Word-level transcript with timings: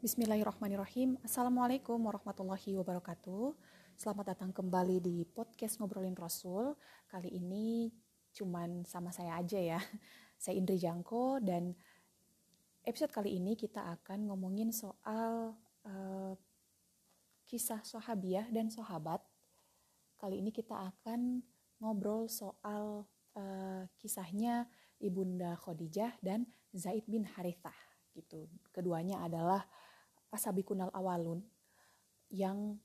Bismillahirrahmanirrahim. 0.00 1.20
Assalamualaikum 1.20 2.00
warahmatullahi 2.00 2.72
wabarakatuh. 2.72 3.52
Selamat 4.00 4.32
datang 4.32 4.48
kembali 4.48 4.96
di 4.96 5.28
podcast 5.28 5.76
Ngobrolin 5.76 6.16
Rasul. 6.16 6.72
Kali 7.04 7.28
ini 7.28 7.92
cuman 8.32 8.88
sama 8.88 9.12
saya 9.12 9.36
aja 9.36 9.60
ya. 9.60 9.76
Saya 10.40 10.56
Indri 10.56 10.80
Jangko 10.80 11.36
dan 11.44 11.76
episode 12.80 13.12
kali 13.12 13.36
ini 13.36 13.52
kita 13.60 13.92
akan 14.00 14.32
ngomongin 14.32 14.72
soal 14.72 15.52
uh, 15.84 16.32
kisah 17.44 17.84
sahabiah 17.84 18.48
dan 18.48 18.72
sahabat. 18.72 19.20
Kali 20.16 20.40
ini 20.40 20.48
kita 20.48 20.80
akan 20.80 21.44
ngobrol 21.76 22.24
soal 22.24 23.04
uh, 23.36 23.84
kisahnya 24.00 24.64
Ibunda 24.96 25.60
Khadijah 25.60 26.16
dan 26.24 26.48
Zaid 26.72 27.04
bin 27.04 27.28
Harithah 27.28 27.76
gitu. 28.16 28.48
Keduanya 28.72 29.28
adalah 29.28 29.68
asabikunal 30.30 30.90
awalun 30.94 31.42
yang 32.30 32.78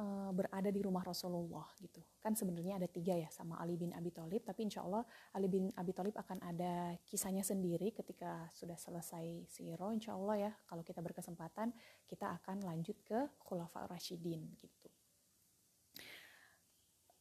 uh, 0.00 0.30
berada 0.34 0.70
di 0.72 0.80
rumah 0.82 1.06
Rasulullah 1.06 1.66
gitu. 1.78 2.02
Kan 2.18 2.34
sebenarnya 2.34 2.80
ada 2.80 2.88
tiga 2.90 3.14
ya 3.16 3.28
sama 3.30 3.56
Ali 3.62 3.76
bin 3.76 3.94
Abi 3.94 4.10
Thalib, 4.10 4.42
tapi 4.42 4.66
insya 4.66 4.82
Allah 4.84 5.06
Ali 5.36 5.46
bin 5.46 5.70
Abi 5.76 5.92
Thalib 5.94 6.16
akan 6.16 6.38
ada 6.42 6.96
kisahnya 7.06 7.46
sendiri 7.46 7.92
ketika 7.94 8.48
sudah 8.54 8.76
selesai 8.76 9.46
siro. 9.46 9.92
Insya 9.94 10.16
Allah 10.16 10.50
ya 10.50 10.52
kalau 10.66 10.82
kita 10.82 11.00
berkesempatan 11.04 11.72
kita 12.08 12.32
akan 12.42 12.66
lanjut 12.66 12.98
ke 13.06 13.18
Khulafa 13.44 13.86
Rashidin 13.86 14.44
gitu. 14.58 14.88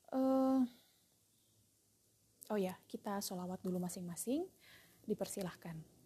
Uh, 0.10 0.66
oh 2.50 2.58
ya 2.58 2.74
kita 2.90 3.22
sholawat 3.22 3.62
dulu 3.62 3.78
masing-masing 3.78 4.42
dipersilahkan. 5.06 5.99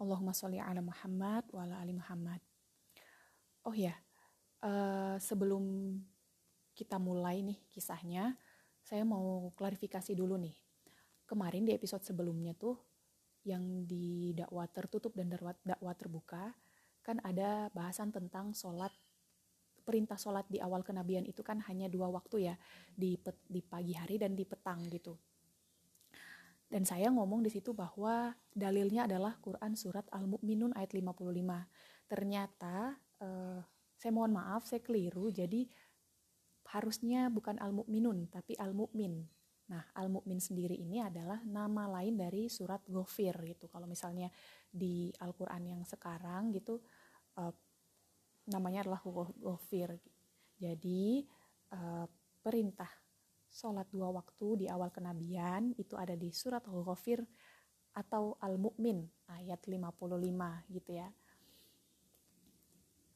Allahumma 0.00 0.34
sholli 0.34 0.58
ala 0.58 0.82
Muhammad 0.82 1.46
wa 1.54 1.62
ala 1.62 1.78
ali 1.78 1.94
Muhammad. 1.94 2.42
Oh 3.64 3.72
ya, 3.72 3.94
uh, 4.66 5.16
sebelum 5.16 5.96
kita 6.74 6.98
mulai 6.98 7.46
nih 7.46 7.58
kisahnya, 7.70 8.34
saya 8.82 9.06
mau 9.06 9.54
klarifikasi 9.54 10.12
dulu 10.12 10.34
nih. 10.36 10.56
Kemarin 11.24 11.64
di 11.64 11.72
episode 11.72 12.04
sebelumnya 12.04 12.52
tuh 12.52 12.76
yang 13.44 13.84
di 13.84 14.32
dakwah 14.32 14.68
tertutup 14.68 15.12
dan 15.16 15.28
dakwah 15.62 15.94
terbuka 15.94 16.52
kan 17.04 17.20
ada 17.20 17.68
bahasan 17.76 18.08
tentang 18.08 18.56
sholat 18.56 18.90
perintah 19.84 20.16
sholat 20.16 20.48
di 20.48 20.64
awal 20.64 20.80
kenabian 20.80 21.28
itu 21.28 21.44
kan 21.44 21.60
hanya 21.68 21.92
dua 21.92 22.08
waktu 22.08 22.48
ya 22.48 22.56
di 22.88 23.20
di 23.44 23.60
pagi 23.60 23.92
hari 23.92 24.16
dan 24.16 24.32
di 24.32 24.48
petang 24.48 24.80
gitu 24.88 25.12
dan 26.74 26.82
saya 26.82 27.06
ngomong 27.06 27.46
di 27.46 27.54
situ 27.54 27.70
bahwa 27.70 28.34
dalilnya 28.50 29.06
adalah 29.06 29.38
Quran 29.38 29.78
surat 29.78 30.10
Al-Mu'minun 30.10 30.74
ayat 30.74 30.90
55. 30.90 32.10
Ternyata 32.10 32.98
eh, 33.22 33.62
saya 33.94 34.10
mohon 34.10 34.34
maaf 34.34 34.66
saya 34.66 34.82
keliru 34.82 35.30
jadi 35.30 35.70
harusnya 36.74 37.30
bukan 37.30 37.62
Al-Mu'minun 37.62 38.26
tapi 38.26 38.58
Al-Mu'min. 38.58 39.22
Nah, 39.70 39.86
Al-Mu'min 39.94 40.42
sendiri 40.42 40.74
ini 40.74 40.98
adalah 40.98 41.46
nama 41.46 41.86
lain 41.86 42.18
dari 42.18 42.50
surat 42.50 42.82
Ghafir 42.90 43.38
gitu. 43.54 43.70
Kalau 43.70 43.86
misalnya 43.86 44.26
di 44.66 45.14
Al-Qur'an 45.22 45.62
yang 45.62 45.86
sekarang 45.86 46.50
gitu 46.50 46.82
eh, 47.38 47.54
namanya 48.50 48.82
adalah 48.82 48.98
Ghafir. 49.38 49.94
Jadi 50.58 51.22
eh, 51.70 52.06
perintah 52.42 53.03
sholat 53.54 53.86
dua 53.94 54.10
waktu 54.10 54.46
di 54.58 54.66
awal 54.66 54.90
kenabian 54.90 55.70
itu 55.78 55.94
ada 55.94 56.18
di 56.18 56.34
surat 56.34 56.66
Al-Ghafir 56.66 57.22
atau 57.94 58.34
Al-Mu'min 58.42 59.06
ayat 59.30 59.62
55 59.62 60.74
gitu 60.74 60.90
ya. 60.90 61.06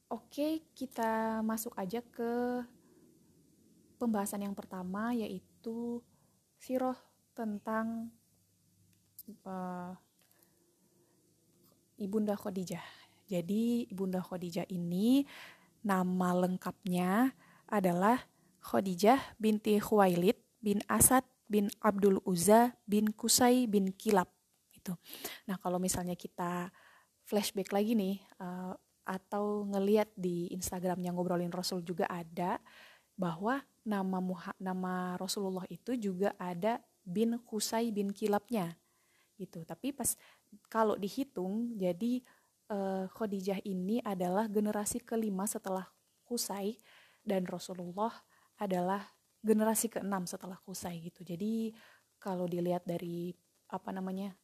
Oke, 0.07 0.63
kita 0.71 1.43
masuk 1.43 1.75
aja 1.75 1.99
ke 1.99 2.63
pembahasan 3.99 4.47
yang 4.47 4.55
pertama 4.55 5.11
yaitu 5.11 5.99
siroh 6.55 6.95
tentang 7.35 8.07
uh, 9.43 9.93
Ibunda 11.99 12.39
Khadijah. 12.39 12.81
Jadi 13.27 13.91
Ibunda 13.91 14.23
Khadijah 14.23 14.65
ini 14.71 15.27
nama 15.83 16.31
lengkapnya 16.31 17.35
adalah 17.67 18.23
Khadijah 18.59 19.39
binti 19.39 19.79
Khuwailid 19.79 20.37
bin 20.59 20.83
Asad 20.91 21.23
bin 21.49 21.71
Abdul 21.81 22.21
Uzza 22.27 22.77
bin 22.85 23.09
Kusai 23.15 23.65
bin 23.65 23.91
Kilab 23.95 24.29
itu. 24.75 24.93
Nah 25.49 25.57
kalau 25.57 25.81
misalnya 25.81 26.13
kita 26.13 26.69
flashback 27.25 27.73
lagi 27.73 27.97
nih 27.97 28.21
uh, 28.41 28.77
atau 29.09 29.65
ngeliat 29.65 30.13
di 30.13 30.53
Instagramnya 30.53 31.09
ngobrolin 31.09 31.49
Rasul 31.49 31.81
juga 31.81 32.05
ada 32.05 32.61
bahwa 33.17 33.59
nama 33.81 34.21
Muha, 34.21 34.53
nama 34.61 35.17
Rasulullah 35.17 35.65
itu 35.67 35.97
juga 35.97 36.37
ada 36.37 36.77
bin 37.01 37.41
Kusai 37.41 37.89
bin 37.89 38.13
Kilabnya 38.13 38.77
gitu. 39.41 39.65
Tapi 39.65 39.95
pas 39.95 40.13
kalau 40.69 40.93
dihitung 40.93 41.73
jadi 41.73 42.21
uh, 42.69 43.09
Khadijah 43.09 43.65
ini 43.65 43.99
adalah 44.05 44.45
generasi 44.45 45.01
kelima 45.01 45.49
setelah 45.49 45.89
Kusai 46.23 46.77
dan 47.25 47.49
Rasulullah 47.49 48.13
adalah 48.59 49.07
generasi 49.39 49.87
keenam 49.87 50.27
setelah 50.27 50.59
Kusai 50.59 50.99
gitu. 50.99 51.23
Jadi 51.23 51.71
kalau 52.19 52.45
dilihat 52.45 52.83
dari 52.83 53.31
apa 53.71 53.89
namanya 53.95 54.35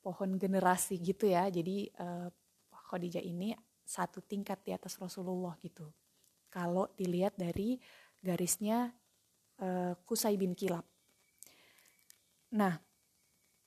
pohon 0.00 0.40
generasi 0.40 0.98
gitu 0.98 1.28
ya, 1.28 1.46
jadi 1.52 1.92
uh, 2.00 2.28
Khadijah 2.72 3.22
ini 3.22 3.52
satu 3.84 4.24
tingkat 4.24 4.64
di 4.64 4.72
atas 4.72 4.96
Rasulullah 4.96 5.54
gitu. 5.60 5.92
Kalau 6.48 6.88
dilihat 6.96 7.36
dari 7.36 7.76
garisnya 8.24 8.92
uh, 9.60 9.92
Kusai 10.08 10.40
bin 10.40 10.56
Kilab. 10.56 10.84
Nah, 12.52 12.80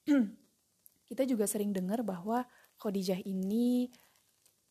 kita 1.10 1.26
juga 1.26 1.46
sering 1.46 1.74
dengar 1.74 2.02
bahwa 2.02 2.46
Khadijah 2.82 3.22
ini 3.26 3.90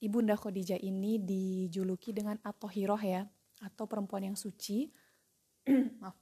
ibunda 0.03 0.35
Khadijah 0.35 0.79
ini 0.79 1.19
dijuluki 1.19 2.11
dengan 2.15 2.39
Atohiroh 2.43 3.01
ya 3.01 3.27
atau 3.65 3.89
perempuan 3.89 4.29
yang 4.29 4.37
suci. 4.37 4.93
Maaf. 6.01 6.17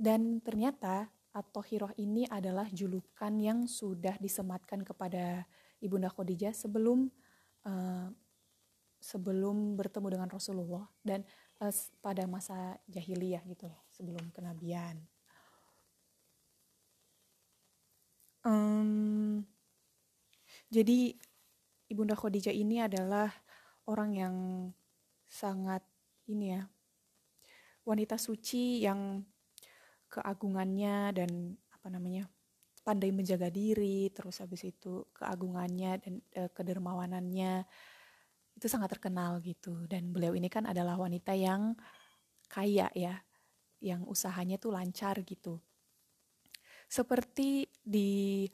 Dan 0.00 0.40
ternyata 0.40 1.12
atau 1.30 1.62
hiroh 1.62 1.92
ini 2.00 2.26
adalah 2.26 2.66
julukan 2.72 3.30
yang 3.38 3.68
sudah 3.68 4.16
disematkan 4.18 4.82
kepada 4.82 5.44
Ibunda 5.78 6.10
Khadijah 6.10 6.56
sebelum 6.56 7.06
uh, 7.68 8.08
sebelum 9.00 9.78
bertemu 9.78 10.08
dengan 10.18 10.28
Rasulullah 10.28 10.84
dan 11.00 11.22
uh, 11.62 11.72
pada 12.02 12.26
masa 12.26 12.80
jahiliyah 12.90 13.44
gitu 13.46 13.68
sebelum 13.92 14.32
kenabian. 14.34 14.98
Um, 18.40 19.44
jadi 20.72 21.12
Ibunda 21.92 22.16
Khadijah 22.16 22.56
ini 22.56 22.80
adalah 22.80 23.28
orang 23.84 24.10
yang 24.16 24.36
sangat 25.26 25.82
ini 26.30 26.54
ya. 26.54 26.62
Wanita 27.84 28.16
suci 28.16 28.86
yang 28.86 29.24
keagungannya 30.10 31.14
dan 31.14 31.30
apa 31.70 31.86
namanya 31.90 32.26
pandai 32.82 33.12
menjaga 33.14 33.52
diri 33.52 34.10
terus 34.10 34.42
habis 34.42 34.66
itu 34.66 35.06
keagungannya 35.14 35.92
dan 36.02 36.14
e, 36.32 36.50
kedermawanannya 36.50 37.62
itu 38.56 38.66
sangat 38.66 38.98
terkenal 38.98 39.42
gitu. 39.42 39.86
Dan 39.90 40.14
beliau 40.14 40.34
ini 40.38 40.46
kan 40.46 40.66
adalah 40.66 40.98
wanita 40.98 41.34
yang 41.34 41.74
kaya 42.50 42.90
ya 42.94 43.14
yang 43.80 44.04
usahanya 44.06 44.60
tuh 44.60 44.74
lancar 44.74 45.18
gitu. 45.24 45.58
Seperti 46.90 47.70
di 47.80 48.44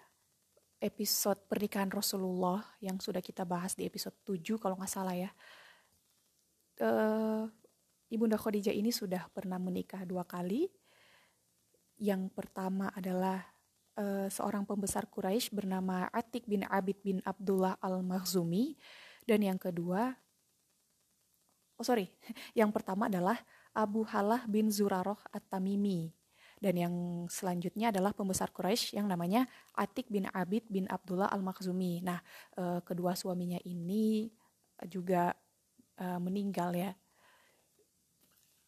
episode 0.77 1.41
pernikahan 1.49 1.89
Rasulullah 1.89 2.61
yang 2.85 3.01
sudah 3.01 3.25
kita 3.25 3.49
bahas 3.49 3.73
di 3.73 3.89
episode 3.89 4.15
7 4.29 4.61
kalau 4.61 4.77
nggak 4.77 4.93
salah 4.93 5.17
ya 5.17 5.31
uh, 6.85 7.49
Ibunda 8.07 8.39
Khadijah 8.39 8.71
ini 8.71 8.95
sudah 8.95 9.27
pernah 9.35 9.59
menikah 9.59 10.07
dua 10.07 10.23
kali. 10.23 10.71
Yang 11.99 12.31
pertama 12.37 12.93
adalah 12.95 13.43
uh, 13.99 14.29
seorang 14.31 14.63
pembesar 14.63 15.09
Quraisy 15.11 15.51
bernama 15.51 16.07
Atik 16.15 16.47
bin 16.47 16.63
Abid 16.69 17.03
bin 17.03 17.19
Abdullah 17.27 17.75
al-Makhzumi. 17.83 18.79
Dan 19.27 19.43
yang 19.43 19.59
kedua, 19.59 20.15
oh 21.81 21.85
sorry, 21.85 22.15
yang 22.59 22.71
pertama 22.71 23.11
adalah 23.11 23.43
Abu 23.75 24.07
Halah 24.07 24.47
bin 24.47 24.71
Zuraroh 24.71 25.19
at-Tamimi. 25.35 26.15
Dan 26.57 26.73
yang 26.81 26.95
selanjutnya 27.29 27.93
adalah 27.93 28.17
pembesar 28.17 28.49
Quraisy 28.49 28.97
yang 28.97 29.11
namanya 29.11 29.45
Atik 29.77 30.09
bin 30.09 30.25
Abid 30.33 30.65
bin 30.73 30.89
Abdullah 30.89 31.29
al-Makhzumi. 31.29 32.01
Nah, 32.01 32.23
uh, 32.57 32.81
kedua 32.81 33.13
suaminya 33.13 33.61
ini 33.67 34.33
juga 34.89 35.37
uh, 36.01 36.21
meninggal 36.23 36.73
ya. 36.73 36.91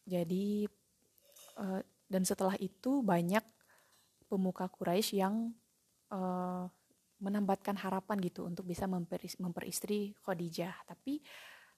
Jadi 0.09 0.65
uh, 1.61 1.81
dan 2.09 2.25
setelah 2.25 2.57
itu 2.57 3.05
banyak 3.05 3.45
pemuka 4.25 4.65
Quraisy 4.65 5.21
yang 5.21 5.53
uh, 6.09 6.65
menambatkan 7.21 7.77
harapan 7.77 8.17
gitu 8.23 8.49
untuk 8.49 8.65
bisa 8.65 8.89
memperistri 9.37 10.17
Khadijah. 10.25 10.73
Tapi 10.89 11.21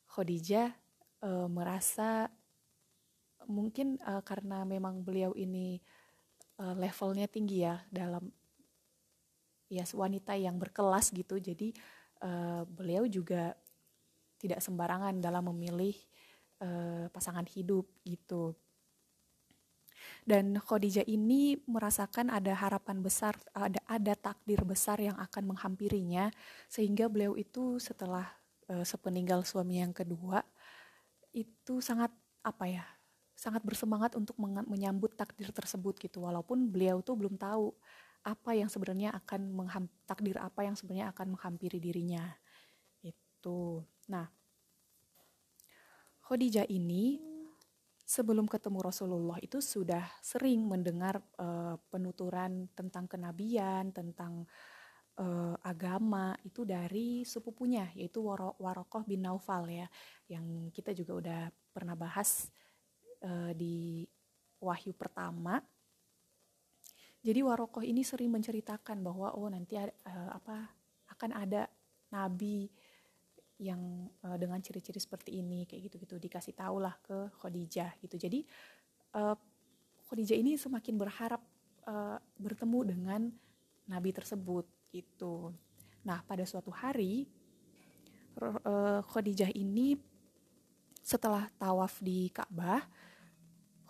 Khadijah 0.07 0.71
uh, 1.25 1.49
merasa 1.51 2.31
mungkin 3.49 3.97
uh, 4.05 4.21
karena 4.21 4.63
memang 4.63 5.01
beliau 5.01 5.33
ini 5.33 5.81
uh, 6.61 6.77
levelnya 6.77 7.25
tinggi 7.25 7.65
ya 7.65 7.81
dalam 7.89 8.29
ya 9.71 9.83
wanita 9.87 10.37
yang 10.37 10.61
berkelas 10.61 11.09
gitu. 11.15 11.41
Jadi 11.41 11.73
uh, 12.21 12.63
beliau 12.67 13.09
juga 13.09 13.57
tidak 14.37 14.61
sembarangan 14.61 15.17
dalam 15.21 15.49
memilih 15.53 15.93
uh, 16.61 17.05
pasangan 17.09 17.43
hidup 17.49 17.89
gitu. 18.05 18.55
Dan 20.25 20.57
Khadijah 20.57 21.05
ini 21.05 21.57
merasakan 21.65 22.29
ada 22.29 22.53
harapan 22.53 23.01
besar, 23.01 23.37
ada 23.53 23.81
ada 23.85 24.13
takdir 24.17 24.61
besar 24.65 24.97
yang 25.01 25.17
akan 25.17 25.53
menghampirinya 25.53 26.29
sehingga 26.69 27.09
beliau 27.09 27.37
itu 27.37 27.77
setelah 27.81 28.29
uh, 28.69 28.85
sepeninggal 28.85 29.45
suami 29.45 29.81
yang 29.81 29.93
kedua 29.93 30.45
itu 31.33 31.81
sangat 31.81 32.13
apa 32.41 32.65
ya? 32.69 32.85
sangat 33.41 33.65
bersemangat 33.65 34.13
untuk 34.13 34.37
menyambut 34.69 35.17
takdir 35.17 35.49
tersebut 35.49 35.97
gitu 35.97 36.21
walaupun 36.21 36.69
beliau 36.69 37.01
tuh 37.01 37.17
belum 37.17 37.41
tahu 37.41 37.73
apa 38.21 38.53
yang 38.53 38.69
sebenarnya 38.69 39.17
akan 39.17 39.49
takdir 40.05 40.37
apa 40.37 40.61
yang 40.61 40.77
sebenarnya 40.77 41.09
akan 41.09 41.33
menghampiri 41.33 41.81
dirinya 41.81 42.21
itu 43.01 43.81
nah 44.05 44.29
Khadijah 46.31 46.63
ini 46.71 47.19
sebelum 48.07 48.47
ketemu 48.47 48.79
Rasulullah 48.79 49.35
itu 49.43 49.59
sudah 49.59 49.99
sering 50.23 50.63
mendengar 50.63 51.19
uh, 51.35 51.75
penuturan 51.91 52.71
tentang 52.71 53.03
kenabian 53.03 53.91
tentang 53.91 54.47
uh, 55.19 55.59
agama 55.59 56.31
itu 56.47 56.63
dari 56.63 57.27
sepupunya 57.27 57.91
yaitu 57.99 58.23
Warokoh 58.23 59.03
bin 59.03 59.27
Naufal 59.27 59.67
ya 59.67 59.91
yang 60.31 60.71
kita 60.71 60.95
juga 60.95 61.19
udah 61.19 61.41
pernah 61.75 61.99
bahas 61.99 62.47
uh, 63.27 63.51
di 63.51 64.07
Wahyu 64.63 64.95
pertama. 64.95 65.59
Jadi 67.19 67.43
Warokoh 67.43 67.83
ini 67.83 68.07
sering 68.07 68.31
menceritakan 68.31 69.03
bahwa 69.03 69.35
oh 69.35 69.51
nanti 69.51 69.75
uh, 69.75 70.31
apa 70.31 70.79
akan 71.11 71.31
ada 71.35 71.67
nabi 72.07 72.71
yang 73.61 74.09
uh, 74.25 74.37
dengan 74.41 74.57
ciri-ciri 74.57 74.97
seperti 74.97 75.37
ini 75.37 75.69
kayak 75.69 75.93
gitu-gitu 75.93 76.17
dikasih 76.17 76.57
tahu 76.57 76.81
lah 76.81 76.97
ke 77.05 77.29
Khadijah 77.37 77.93
gitu. 78.01 78.17
Jadi 78.17 78.41
uh, 79.13 79.37
Khadijah 80.09 80.33
ini 80.33 80.57
semakin 80.57 80.97
berharap 80.97 81.45
uh, 81.85 82.17
bertemu 82.41 82.79
dengan 82.97 83.21
nabi 83.85 84.09
tersebut 84.09 84.65
gitu. 84.89 85.53
Nah, 86.01 86.25
pada 86.25 86.41
suatu 86.49 86.73
hari 86.73 87.29
uh, 88.41 89.05
Khadijah 89.05 89.53
ini 89.53 89.93
setelah 91.05 91.45
tawaf 91.61 92.01
di 92.01 92.33
Ka'bah 92.33 92.81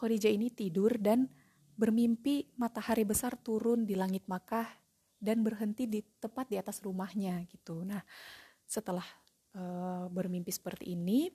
Khadijah 0.01 0.33
ini 0.33 0.49
tidur 0.49 0.97
dan 0.97 1.29
bermimpi 1.77 2.49
matahari 2.57 3.05
besar 3.05 3.37
turun 3.37 3.85
di 3.85 3.93
langit 3.93 4.25
Makkah 4.25 4.65
dan 5.21 5.45
berhenti 5.45 5.85
di 5.85 6.01
tepat 6.01 6.49
di 6.49 6.57
atas 6.57 6.81
rumahnya 6.81 7.45
gitu. 7.45 7.85
Nah, 7.85 8.01
setelah 8.65 9.05
uh, 9.55 10.05
bermimpi 10.11 10.51
seperti 10.53 10.93
ini, 10.95 11.31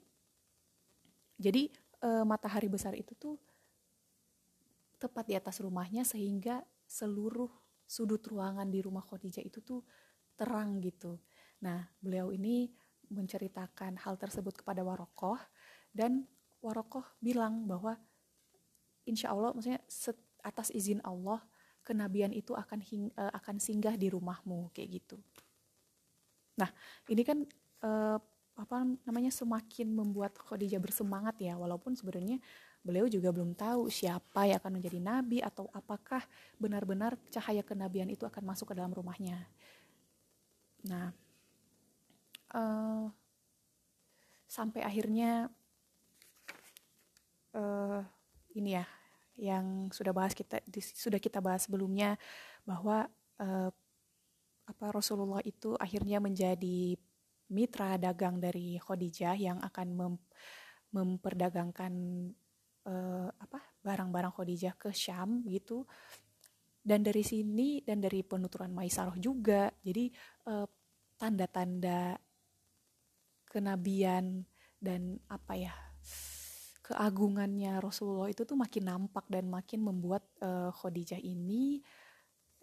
jadi 1.36 1.68
uh, 2.04 2.24
matahari 2.24 2.68
besar 2.68 2.96
itu 2.96 3.12
tuh 3.16 3.36
tepat 4.96 5.28
di 5.28 5.34
atas 5.36 5.60
rumahnya 5.60 6.02
sehingga 6.08 6.64
seluruh 6.88 7.52
sudut 7.84 8.24
ruangan 8.24 8.66
di 8.66 8.80
rumah 8.80 9.04
Khadijah 9.04 9.44
itu 9.44 9.60
tuh 9.60 9.84
terang 10.34 10.80
gitu. 10.80 11.20
Nah, 11.62 11.86
beliau 12.00 12.32
ini 12.32 12.72
menceritakan 13.06 14.02
hal 14.02 14.18
tersebut 14.18 14.64
kepada 14.64 14.82
Warokoh 14.82 15.38
dan 15.94 16.26
Warokoh 16.64 17.04
bilang 17.22 17.68
bahwa 17.68 17.94
insya 19.06 19.30
Allah 19.30 19.54
maksudnya 19.54 19.80
atas 20.42 20.74
izin 20.74 20.98
Allah 21.06 21.38
kenabian 21.86 22.34
itu 22.34 22.50
akan 22.56 22.82
hing, 22.82 23.14
uh, 23.14 23.30
akan 23.30 23.62
singgah 23.62 23.94
di 23.94 24.10
rumahmu 24.10 24.74
kayak 24.74 24.98
gitu. 25.02 25.22
Nah 26.58 26.72
ini 27.06 27.22
kan 27.22 27.46
uh, 27.84 28.18
apa 28.56 28.76
namanya 29.04 29.28
semakin 29.28 29.92
membuat 29.92 30.32
Khadijah 30.40 30.80
bersemangat 30.80 31.36
ya 31.44 31.60
walaupun 31.60 31.92
sebenarnya 31.92 32.40
beliau 32.80 33.04
juga 33.04 33.28
belum 33.28 33.52
tahu 33.52 33.92
siapa 33.92 34.48
yang 34.48 34.56
akan 34.62 34.80
menjadi 34.80 34.98
nabi 35.02 35.44
atau 35.44 35.68
apakah 35.76 36.24
benar-benar 36.56 37.20
cahaya 37.28 37.60
kenabian 37.60 38.08
itu 38.08 38.24
akan 38.24 38.42
masuk 38.46 38.72
ke 38.72 38.74
dalam 38.80 38.94
rumahnya. 38.96 39.44
Nah 40.88 41.12
uh, 42.56 43.12
sampai 44.48 44.80
akhirnya 44.80 45.52
uh, 47.52 48.00
ini 48.56 48.80
ya 48.80 48.86
yang 49.36 49.92
sudah 49.92 50.16
bahas 50.16 50.32
kita 50.32 50.64
sudah 50.80 51.20
kita 51.20 51.44
bahas 51.44 51.68
sebelumnya 51.68 52.16
bahwa 52.64 53.04
uh, 53.36 53.68
apa 54.66 54.86
Rasulullah 54.90 55.44
itu 55.44 55.76
akhirnya 55.76 56.18
menjadi 56.18 56.96
mitra 57.52 57.98
dagang 58.00 58.42
dari 58.42 58.78
Khadijah 58.78 59.36
yang 59.38 59.58
akan 59.62 59.88
mem, 59.94 60.14
memperdagangkan 60.90 61.92
uh, 62.86 63.28
apa 63.30 63.60
barang-barang 63.82 64.32
Khadijah 64.34 64.74
ke 64.74 64.90
Syam 64.90 65.46
gitu 65.46 65.86
dan 66.86 67.02
dari 67.02 67.26
sini 67.26 67.82
dan 67.82 67.98
dari 67.98 68.22
penuturan 68.22 68.70
Maisarah 68.70 69.18
juga 69.18 69.66
jadi 69.82 70.06
eh, 70.46 70.66
tanda-tanda 71.18 72.14
kenabian 73.50 74.46
dan 74.78 75.18
apa 75.26 75.58
ya 75.58 75.74
keagungannya 76.86 77.82
Rasulullah 77.82 78.30
itu 78.30 78.46
tuh 78.46 78.54
makin 78.54 78.86
nampak 78.86 79.26
dan 79.26 79.50
makin 79.50 79.82
membuat 79.82 80.22
uh, 80.38 80.70
Khadijah 80.70 81.18
ini 81.18 81.82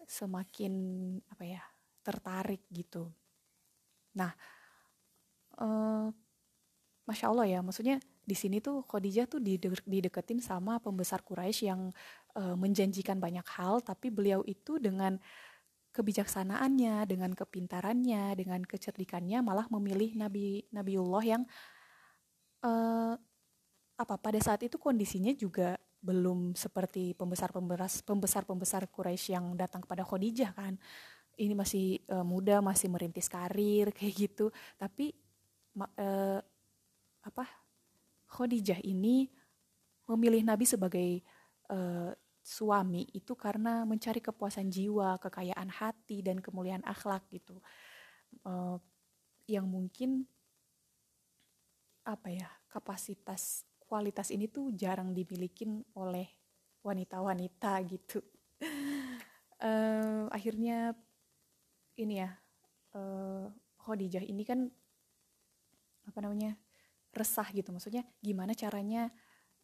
semakin 0.00 0.72
apa 1.28 1.44
ya 1.44 1.60
tertarik 2.00 2.64
gitu. 2.72 3.12
Nah, 4.16 4.32
uh, 5.58 6.08
masya 7.04 7.26
Allah 7.30 7.46
ya, 7.46 7.60
maksudnya 7.60 8.00
di 8.24 8.32
sini 8.32 8.64
tuh 8.64 8.80
Khadijah 8.88 9.28
tuh 9.28 9.40
dideketin 9.84 10.40
sama 10.40 10.80
pembesar 10.80 11.20
Quraisy 11.20 11.68
yang 11.68 11.92
uh, 12.36 12.56
menjanjikan 12.56 13.20
banyak 13.20 13.44
hal, 13.44 13.84
tapi 13.84 14.08
beliau 14.08 14.40
itu 14.48 14.80
dengan 14.80 15.20
kebijaksanaannya, 15.94 17.06
dengan 17.06 17.30
kepintarannya, 17.36 18.34
dengan 18.34 18.64
kecerdikannya 18.66 19.44
malah 19.46 19.70
memilih 19.70 20.18
Nabi 20.18 20.66
Nabiullah 20.74 21.22
yang 21.22 21.42
uh, 22.66 23.14
apa 23.94 24.14
pada 24.18 24.40
saat 24.42 24.66
itu 24.66 24.74
kondisinya 24.74 25.30
juga 25.38 25.78
belum 26.04 26.52
seperti 26.58 27.14
pembesar-pembesar 27.14 28.04
pembesar-pembesar 28.04 28.90
Quraisy 28.90 29.38
yang 29.38 29.54
datang 29.54 29.86
kepada 29.86 30.02
Khadijah 30.02 30.52
kan. 30.52 30.74
Ini 31.34 31.54
masih 31.54 32.02
uh, 32.10 32.22
muda, 32.26 32.58
masih 32.58 32.90
merintis 32.90 33.30
karir 33.30 33.90
kayak 33.96 34.14
gitu. 34.28 34.50
Tapi 34.76 35.14
uh, 35.78 36.40
apa? 37.24 37.44
Khadijah 38.30 38.82
ini 38.82 39.30
memilih 40.10 40.42
Nabi 40.42 40.66
sebagai 40.66 41.22
uh, 41.70 42.10
suami 42.44 43.08
itu 43.16 43.32
karena 43.32 43.88
mencari 43.88 44.20
kepuasan 44.20 44.68
jiwa, 44.68 45.16
kekayaan 45.16 45.70
hati 45.70 46.20
dan 46.20 46.42
kemuliaan 46.42 46.84
akhlak 46.84 47.24
gitu. 47.32 47.62
Uh, 48.42 48.76
yang 49.48 49.64
mungkin 49.64 50.28
apa 52.04 52.28
ya 52.28 52.48
kapasitas 52.68 53.64
kualitas 53.88 54.28
ini 54.28 54.44
tuh 54.48 54.72
jarang 54.76 55.16
dimiliki 55.16 55.64
oleh 55.96 56.28
wanita-wanita 56.84 57.80
gitu. 57.88 58.20
uh, 59.64 60.28
akhirnya 60.36 60.92
ini 61.96 62.20
ya 62.20 62.30
uh, 62.92 63.48
Khadijah 63.80 64.24
ini 64.24 64.44
kan 64.44 64.68
apa 66.04 66.18
namanya 66.24 66.56
resah 67.14 67.46
gitu. 67.50 67.70
Maksudnya 67.72 68.04
gimana 68.20 68.52
caranya 68.52 69.08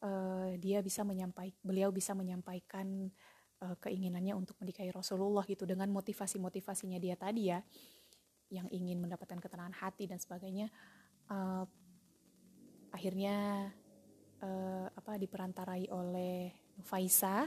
uh, 0.04 0.54
dia 0.56 0.80
bisa 0.80 1.04
menyampaikan 1.06 1.58
beliau 1.60 1.90
bisa 1.92 2.12
menyampaikan 2.16 3.08
uh, 3.62 3.76
keinginannya 3.80 4.34
untuk 4.36 4.56
menikahi 4.60 4.90
Rasulullah 4.92 5.44
gitu. 5.44 5.68
Dengan 5.68 5.88
motivasi-motivasinya 5.92 6.98
dia 6.98 7.16
tadi 7.16 7.52
ya 7.52 7.60
yang 8.50 8.66
ingin 8.74 8.98
mendapatkan 8.98 9.38
ketenangan 9.38 9.78
hati 9.78 10.10
dan 10.10 10.18
sebagainya 10.18 10.68
uh, 11.30 11.64
akhirnya 12.90 13.70
uh, 14.42 14.86
apa 14.90 15.14
diperantarai 15.16 15.86
oleh 15.94 16.50
Faisah 16.82 17.46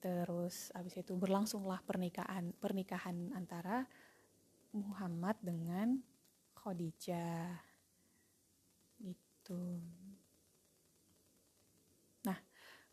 terus 0.00 0.72
habis 0.72 0.96
itu 0.96 1.12
berlangsunglah 1.12 1.82
pernikahan 1.84 2.56
pernikahan 2.56 3.34
antara 3.36 3.84
Muhammad 4.72 5.36
dengan 5.42 6.00
Khadijah 6.56 7.69
gitu. 9.50 9.82
Nah, 12.22 12.38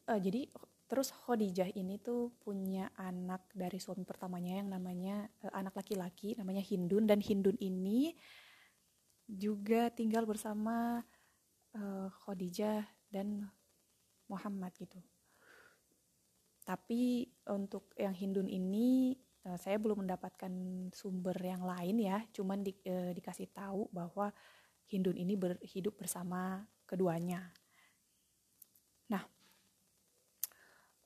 uh, 0.09 0.17
jadi 0.17 0.49
terus 0.89 1.13
Khadijah 1.13 1.69
ini 1.77 2.01
tuh 2.01 2.33
punya 2.41 2.89
anak 2.97 3.45
dari 3.53 3.77
suami 3.77 4.07
pertamanya 4.07 4.63
yang 4.65 4.73
namanya 4.73 5.29
uh, 5.45 5.53
anak 5.53 5.77
laki-laki 5.77 6.33
namanya 6.33 6.65
Hindun 6.65 7.05
dan 7.05 7.21
Hindun 7.21 7.59
ini 7.61 8.17
juga 9.27 9.91
tinggal 9.93 10.25
bersama 10.25 11.05
uh, 11.77 12.09
Khadijah 12.25 12.87
dan 13.13 13.45
Muhammad 14.25 14.73
gitu. 14.79 14.97
Tapi 16.65 17.31
untuk 17.47 17.93
yang 17.95 18.11
Hindun 18.11 18.49
ini 18.51 19.15
saya 19.55 19.79
belum 19.79 20.03
mendapatkan 20.03 20.51
sumber 20.91 21.39
yang 21.39 21.63
lain 21.63 22.03
ya, 22.03 22.19
cuman 22.35 22.67
di, 22.67 22.75
uh, 22.83 23.15
dikasih 23.15 23.47
tahu 23.55 23.87
bahwa 23.95 24.35
Hindun 24.87 25.19
ini 25.19 25.35
berhidup 25.35 25.99
bersama 25.99 26.63
keduanya. 26.87 27.51
Nah, 29.11 29.23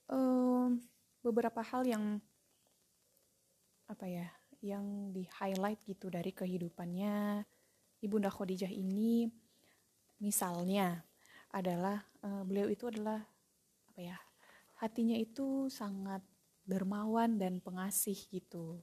um, 0.06 0.78
beberapa 1.22 1.62
hal 1.62 1.82
yang 1.86 2.22
apa 3.90 4.06
ya, 4.06 4.30
yang 4.62 5.10
di 5.10 5.26
highlight 5.26 5.82
gitu 5.82 6.06
dari 6.08 6.30
kehidupannya 6.30 7.42
ibunda 8.02 8.30
Khadijah 8.30 8.70
ini, 8.70 9.26
misalnya 10.22 11.02
adalah 11.50 12.06
uh, 12.22 12.46
beliau 12.46 12.70
itu 12.70 12.86
adalah 12.86 13.18
apa 13.90 14.00
ya, 14.00 14.16
hatinya 14.78 15.18
itu 15.18 15.66
sangat 15.66 16.22
dermawan 16.62 17.36
dan 17.36 17.58
pengasih 17.58 18.16
gitu. 18.30 18.78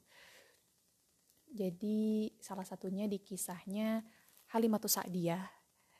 Jadi 1.49 2.29
salah 2.37 2.67
satunya 2.67 3.09
di 3.09 3.17
kisahnya 3.17 4.05
Halimatus 4.53 4.97
Sa'diyah. 4.97 5.43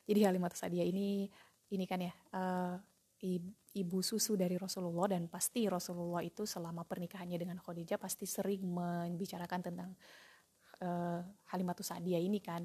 Jadi 0.10 0.20
Halimatus 0.26 0.62
Sa'diyah 0.62 0.88
ini 0.88 1.30
ini 1.70 1.86
kan 1.86 2.02
ya 2.02 2.14
uh, 2.34 2.76
ibu 3.76 4.00
susu 4.02 4.40
dari 4.40 4.56
Rasulullah 4.56 5.12
dan 5.12 5.28
pasti 5.28 5.68
Rasulullah 5.68 6.24
itu 6.24 6.48
selama 6.48 6.88
pernikahannya 6.88 7.38
dengan 7.38 7.58
Khadijah 7.60 8.00
pasti 8.00 8.24
sering 8.24 8.64
membicarakan 8.64 9.60
tentang 9.60 9.90
uh, 10.82 11.22
Halimatus 11.52 11.92
Sa'diyah 11.92 12.22
ini 12.24 12.40
kan. 12.40 12.64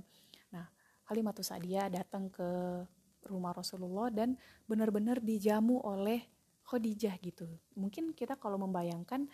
Nah, 0.54 0.64
Halimatus 1.10 1.50
Sa'diyah 1.50 1.90
datang 1.90 2.30
ke 2.30 2.80
rumah 3.28 3.52
Rasulullah 3.52 4.08
dan 4.12 4.38
benar-benar 4.64 5.20
dijamu 5.20 5.82
oleh 5.82 6.24
Khadijah 6.64 7.20
gitu. 7.20 7.44
Mungkin 7.76 8.16
kita 8.16 8.40
kalau 8.40 8.56
membayangkan 8.56 9.28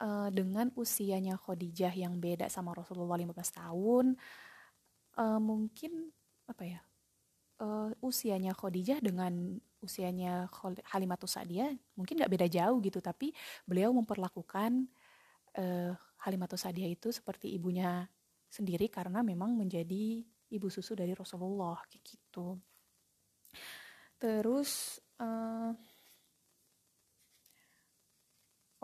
uh, 0.00 0.28
dengan 0.32 0.72
usianya 0.78 1.36
Khadijah 1.36 1.92
yang 1.92 2.16
beda 2.16 2.48
sama 2.48 2.72
Rasulullah 2.72 3.20
15 3.20 3.36
tahun, 3.36 4.16
uh, 5.18 5.40
mungkin 5.40 6.12
apa 6.46 6.62
ya? 6.66 6.80
Uh, 7.60 7.92
usianya 8.00 8.56
Khadijah 8.56 9.04
dengan 9.04 9.60
usianya 9.80 10.48
Halimatus 10.92 11.36
Sa'diyah 11.36 11.72
mungkin 11.96 12.20
nggak 12.20 12.32
beda 12.32 12.46
jauh 12.48 12.80
gitu 12.84 13.00
tapi 13.00 13.32
beliau 13.64 13.92
memperlakukan 13.96 14.88
uh, 15.56 15.92
Halimatus 16.20 16.68
Sa'diyah 16.68 16.92
itu 16.92 17.08
seperti 17.12 17.52
ibunya 17.56 18.08
sendiri 18.52 18.92
karena 18.92 19.24
memang 19.24 19.56
menjadi 19.56 20.20
ibu 20.52 20.68
susu 20.68 20.92
dari 20.92 21.16
Rasulullah 21.16 21.80
kayak 21.88 22.04
gitu 22.04 22.60
terus 24.20 25.00
uh, 25.16 25.72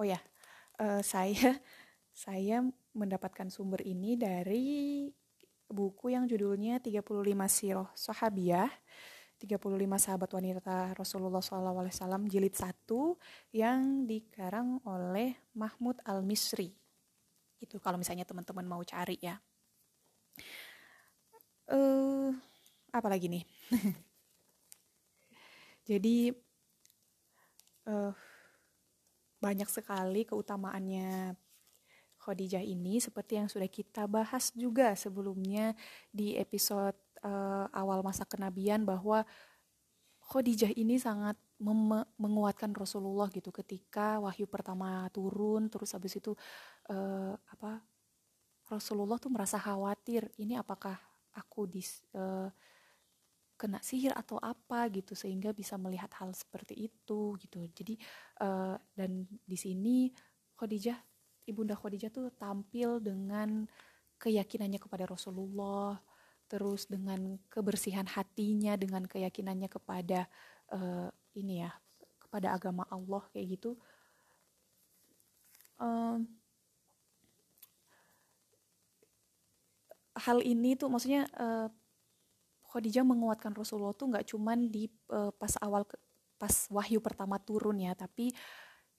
oh 0.00 0.06
ya 0.06 0.20
uh, 0.80 1.02
saya 1.12 1.60
saya 2.16 2.64
mendapatkan 2.96 3.52
sumber 3.52 3.84
ini 3.84 4.16
dari 4.16 5.12
buku 5.66 6.14
yang 6.14 6.30
judulnya 6.30 6.78
35 6.78 7.02
Siroh 7.50 7.90
Sahabiah 7.92 8.70
35 9.36 9.60
sahabat 10.00 10.32
wanita 10.32 10.96
Rasulullah 10.96 11.44
SAW 11.44 12.24
jilid 12.24 12.56
1 12.56 12.88
yang 13.52 14.08
dikarang 14.08 14.80
oleh 14.88 15.36
Mahmud 15.52 16.00
Al-Misri. 16.08 16.72
Itu 17.60 17.76
kalau 17.76 18.00
misalnya 18.00 18.24
teman-teman 18.24 18.64
mau 18.64 18.80
cari 18.80 19.20
ya. 19.20 19.36
Eh 21.68 21.76
uh, 21.76 22.32
apa 22.96 23.08
lagi 23.12 23.28
nih? 23.28 23.44
Jadi 25.88 26.32
uh, 27.92 28.12
banyak 29.36 29.68
sekali 29.68 30.24
keutamaannya 30.24 31.36
Khadijah 32.26 32.66
ini 32.66 32.98
seperti 32.98 33.38
yang 33.38 33.46
sudah 33.46 33.70
kita 33.70 34.10
bahas 34.10 34.50
juga 34.58 34.98
sebelumnya 34.98 35.78
di 36.10 36.34
episode 36.34 36.98
uh, 37.22 37.70
awal 37.70 38.02
masa 38.02 38.26
kenabian 38.26 38.82
bahwa 38.82 39.22
Khadijah 40.26 40.74
ini 40.74 40.98
sangat 40.98 41.38
menguatkan 42.18 42.74
Rasulullah 42.74 43.30
gitu 43.30 43.54
ketika 43.54 44.18
wahyu 44.18 44.50
pertama 44.50 45.06
turun 45.14 45.70
terus 45.70 45.94
habis 45.94 46.18
itu 46.18 46.34
uh, 46.90 47.32
apa 47.46 47.80
Rasulullah 48.66 49.22
tuh 49.22 49.30
merasa 49.30 49.56
khawatir 49.56 50.26
ini 50.42 50.58
apakah 50.58 50.98
aku 51.30 51.70
di 51.70 51.80
uh, 52.18 52.50
kena 53.56 53.80
sihir 53.80 54.12
atau 54.12 54.36
apa? 54.42 54.90
gitu 54.92 55.16
sehingga 55.16 55.54
bisa 55.56 55.80
melihat 55.80 56.12
hal 56.20 56.34
seperti 56.36 56.90
itu 56.92 57.38
gitu. 57.40 57.64
Jadi 57.72 57.94
uh, 58.42 58.76
dan 58.92 59.24
di 59.24 59.56
sini 59.56 60.12
Khadijah 60.58 61.15
ibunda 61.46 61.78
Khadijah 61.78 62.10
tuh 62.10 62.28
tampil 62.34 62.98
dengan 62.98 63.64
keyakinannya 64.18 64.82
kepada 64.82 65.06
Rasulullah 65.06 65.98
terus 66.46 66.86
dengan 66.86 67.38
kebersihan 67.50 68.06
hatinya 68.06 68.78
dengan 68.78 69.02
keyakinannya 69.06 69.66
kepada 69.66 70.30
uh, 70.70 71.10
ini 71.34 71.66
ya 71.66 71.70
kepada 72.22 72.54
agama 72.54 72.86
Allah 72.90 73.22
kayak 73.34 73.58
gitu. 73.58 73.74
Um, 75.76 76.26
hal 80.16 80.40
ini 80.40 80.78
tuh 80.78 80.88
maksudnya 80.88 81.28
uh, 81.36 81.68
Khadijah 82.72 83.04
menguatkan 83.04 83.52
Rasulullah 83.52 83.94
tuh 83.94 84.10
nggak 84.10 84.26
cuman 84.32 84.70
di 84.72 84.88
uh, 85.12 85.30
pas 85.36 85.52
awal 85.60 85.84
pas 86.36 86.52
wahyu 86.68 87.00
pertama 87.00 87.40
turun 87.40 87.80
ya 87.80 87.92
tapi 87.96 88.32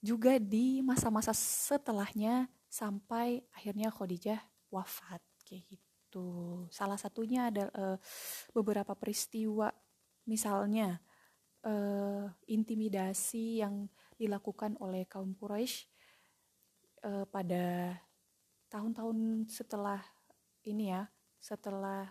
juga 0.07 0.39
di 0.39 0.79
masa-masa 0.79 1.35
setelahnya 1.35 2.47
sampai 2.71 3.43
akhirnya 3.51 3.91
Khadijah 3.91 4.39
wafat 4.71 5.19
kayak 5.43 5.67
gitu. 5.67 6.63
Salah 6.71 6.95
satunya 6.95 7.51
ada 7.51 7.67
uh, 7.75 7.99
beberapa 8.55 8.95
peristiwa, 8.95 9.67
misalnya 10.23 11.03
uh, 11.67 12.31
intimidasi 12.47 13.59
yang 13.59 13.91
dilakukan 14.15 14.79
oleh 14.79 15.03
kaum 15.03 15.35
Quraisy 15.35 15.91
uh, 17.03 17.27
pada 17.27 17.99
tahun-tahun 18.71 19.51
setelah 19.51 19.99
ini 20.63 20.95
ya, 20.95 21.11
setelah 21.43 22.07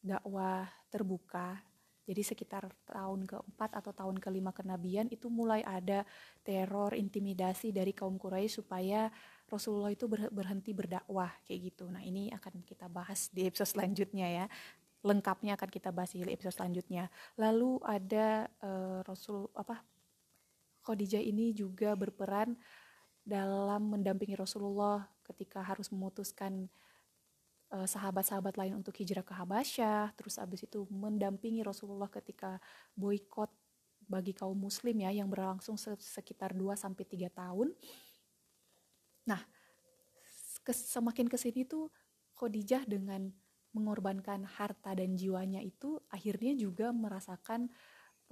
dakwah 0.00 0.64
terbuka. 0.88 1.67
Jadi 2.08 2.24
sekitar 2.24 2.72
tahun 2.88 3.28
keempat 3.28 3.76
atau 3.84 3.92
tahun 3.92 4.16
kelima 4.16 4.48
kenabian 4.56 5.12
itu 5.12 5.28
mulai 5.28 5.60
ada 5.60 6.08
teror, 6.40 6.96
intimidasi 6.96 7.68
dari 7.68 7.92
kaum 7.92 8.16
Quraisy 8.16 8.64
supaya 8.64 9.12
Rasulullah 9.44 9.92
itu 9.92 10.08
berhenti 10.08 10.72
berdakwah 10.72 11.28
kayak 11.44 11.60
gitu. 11.68 11.84
Nah 11.92 12.00
ini 12.00 12.32
akan 12.32 12.64
kita 12.64 12.88
bahas 12.88 13.28
di 13.28 13.44
episode 13.44 13.68
selanjutnya 13.76 14.24
ya. 14.24 14.46
Lengkapnya 15.04 15.60
akan 15.60 15.68
kita 15.68 15.92
bahas 15.92 16.16
di 16.16 16.24
episode 16.24 16.56
selanjutnya. 16.56 17.12
Lalu 17.36 17.76
ada 17.84 18.48
uh, 18.64 19.04
Rasul 19.04 19.44
apa 19.52 19.84
Khadijah 20.88 21.20
ini 21.20 21.52
juga 21.52 21.92
berperan 21.92 22.56
dalam 23.20 23.92
mendampingi 23.92 24.32
Rasulullah 24.32 25.04
ketika 25.28 25.60
harus 25.60 25.92
memutuskan 25.92 26.72
sahabat-sahabat 27.68 28.56
lain 28.56 28.80
untuk 28.80 28.96
hijrah 28.96 29.20
ke 29.20 29.36
Habasyah, 29.36 30.16
terus 30.16 30.40
abis 30.40 30.64
itu 30.64 30.88
mendampingi 30.88 31.60
Rasulullah 31.60 32.08
ketika 32.08 32.56
boykot 32.96 33.52
bagi 34.08 34.32
kaum 34.32 34.56
muslim 34.56 34.96
ya 35.04 35.12
yang 35.12 35.28
berlangsung 35.28 35.76
sekitar 36.00 36.56
2 36.56 36.72
sampai 36.72 37.04
3 37.04 37.28
tahun. 37.28 37.68
Nah, 39.28 39.44
semakin 40.64 41.28
ke 41.28 41.36
sini 41.36 41.68
tuh 41.68 41.92
Khadijah 42.32 42.88
dengan 42.88 43.28
mengorbankan 43.76 44.48
harta 44.48 44.96
dan 44.96 45.12
jiwanya 45.12 45.60
itu 45.60 46.00
akhirnya 46.08 46.56
juga 46.56 46.88
merasakan 46.88 47.68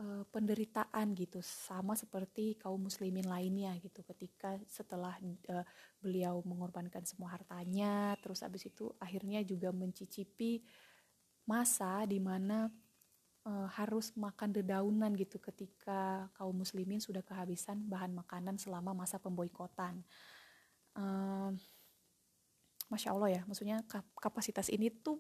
uh, 0.00 0.24
penderitaan 0.28 1.16
gitu 1.16 1.40
sama 1.40 1.96
seperti 1.96 2.56
kaum 2.60 2.88
muslimin 2.88 3.26
lainnya 3.26 3.72
gitu. 3.80 4.04
Ketika 4.04 4.56
setelah 4.68 5.16
uh, 5.50 5.64
beliau 6.00 6.40
mengorbankan 6.44 7.04
semua 7.04 7.32
hartanya 7.34 8.16
terus 8.20 8.44
abis 8.44 8.68
itu 8.68 8.92
akhirnya 9.00 9.40
juga 9.42 9.72
mencicipi 9.72 10.64
masa 11.46 12.02
di 12.04 12.18
mana 12.18 12.66
uh, 13.46 13.68
harus 13.78 14.12
makan 14.18 14.50
dedaunan 14.50 15.14
gitu 15.14 15.38
ketika 15.38 16.26
kaum 16.34 16.58
muslimin 16.58 16.98
sudah 16.98 17.22
kehabisan 17.22 17.86
bahan 17.86 18.12
makanan 18.12 18.58
selama 18.58 18.92
masa 18.92 19.22
pemboikotan. 19.22 20.02
Uh, 20.96 21.52
masya 22.86 23.10
allah 23.12 23.30
ya 23.34 23.42
maksudnya 23.44 23.82
kapasitas 24.14 24.70
ini 24.70 24.88
tuh 24.88 25.18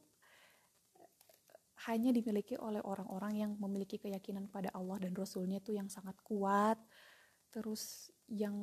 hanya 1.86 2.10
dimiliki 2.10 2.58
oleh 2.58 2.82
orang-orang 2.82 3.46
yang 3.46 3.52
memiliki 3.58 3.96
keyakinan 3.96 4.50
pada 4.50 4.74
Allah 4.74 4.98
dan 4.98 5.14
Rasulnya 5.14 5.62
itu 5.62 5.74
yang 5.74 5.86
sangat 5.86 6.18
kuat 6.26 6.78
terus 7.54 8.10
yang 8.26 8.54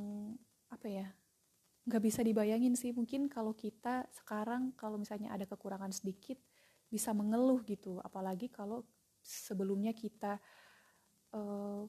apa 0.70 0.88
ya 0.92 1.08
nggak 1.84 2.04
bisa 2.04 2.24
dibayangin 2.24 2.76
sih. 2.80 2.96
Mungkin 2.96 3.28
kalau 3.28 3.56
kita 3.56 4.08
sekarang 4.12 4.72
kalau 4.76 5.00
misalnya 5.00 5.36
ada 5.36 5.44
kekurangan 5.44 5.92
sedikit 5.92 6.40
bisa 6.88 7.12
mengeluh 7.12 7.60
gitu. 7.68 8.00
Apalagi 8.00 8.48
kalau 8.52 8.84
sebelumnya 9.24 9.92
kita 9.96 10.40
uh, 11.36 11.84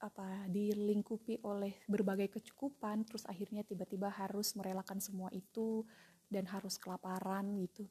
apa 0.00 0.48
dilingkupi 0.48 1.44
oleh 1.44 1.84
berbagai 1.84 2.40
kecukupan 2.40 3.04
terus 3.04 3.28
akhirnya 3.28 3.60
tiba-tiba 3.60 4.08
harus 4.08 4.56
merelakan 4.56 4.96
semua 4.96 5.28
itu 5.28 5.84
dan 6.24 6.48
harus 6.48 6.80
kelaparan 6.80 7.52
gitu 7.60 7.84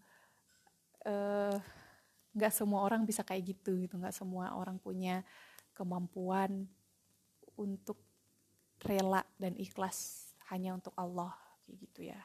nggak 2.34 2.54
semua 2.54 2.86
orang 2.86 3.04
bisa 3.04 3.26
kayak 3.26 3.58
gitu 3.58 3.78
gitu 3.82 3.98
nggak 3.98 4.14
semua 4.14 4.54
orang 4.54 4.78
punya 4.78 5.26
kemampuan 5.74 6.70
untuk 7.58 7.98
rela 8.86 9.26
dan 9.36 9.58
ikhlas 9.60 10.32
hanya 10.54 10.78
untuk 10.78 10.94
Allah 10.96 11.34
kayak 11.66 11.78
gitu 11.90 12.00
ya 12.10 12.22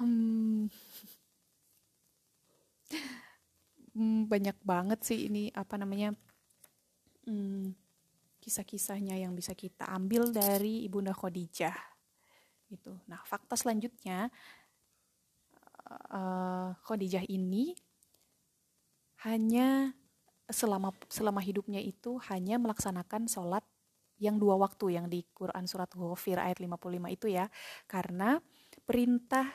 hmm, 0.00 0.70
hmm 3.94 4.20
banyak 4.30 4.56
banget 4.62 5.00
sih 5.04 5.28
ini 5.28 5.50
apa 5.52 5.76
namanya 5.76 6.14
hmm, 7.26 7.74
kisah-kisahnya 8.40 9.20
yang 9.20 9.36
bisa 9.36 9.52
kita 9.52 9.84
ambil 9.92 10.32
dari 10.32 10.88
Ibunda 10.88 11.12
Khadijah 11.12 11.76
gitu. 12.70 12.96
Nah, 13.10 13.20
fakta 13.26 13.58
selanjutnya 13.58 14.30
uh, 16.10 16.72
Khadijah 16.86 17.26
ini 17.28 17.74
hanya 19.26 19.92
selama 20.50 20.90
selama 21.06 21.38
hidupnya 21.38 21.78
itu 21.78 22.18
hanya 22.32 22.58
melaksanakan 22.58 23.30
sholat 23.30 23.62
yang 24.20 24.36
dua 24.36 24.60
waktu 24.60 25.00
yang 25.00 25.08
di 25.08 25.24
Quran 25.32 25.64
surat 25.64 25.88
Ghafir 25.88 26.36
ayat 26.36 26.60
55 26.60 27.16
itu 27.16 27.26
ya. 27.32 27.48
Karena 27.88 28.36
perintah 28.84 29.48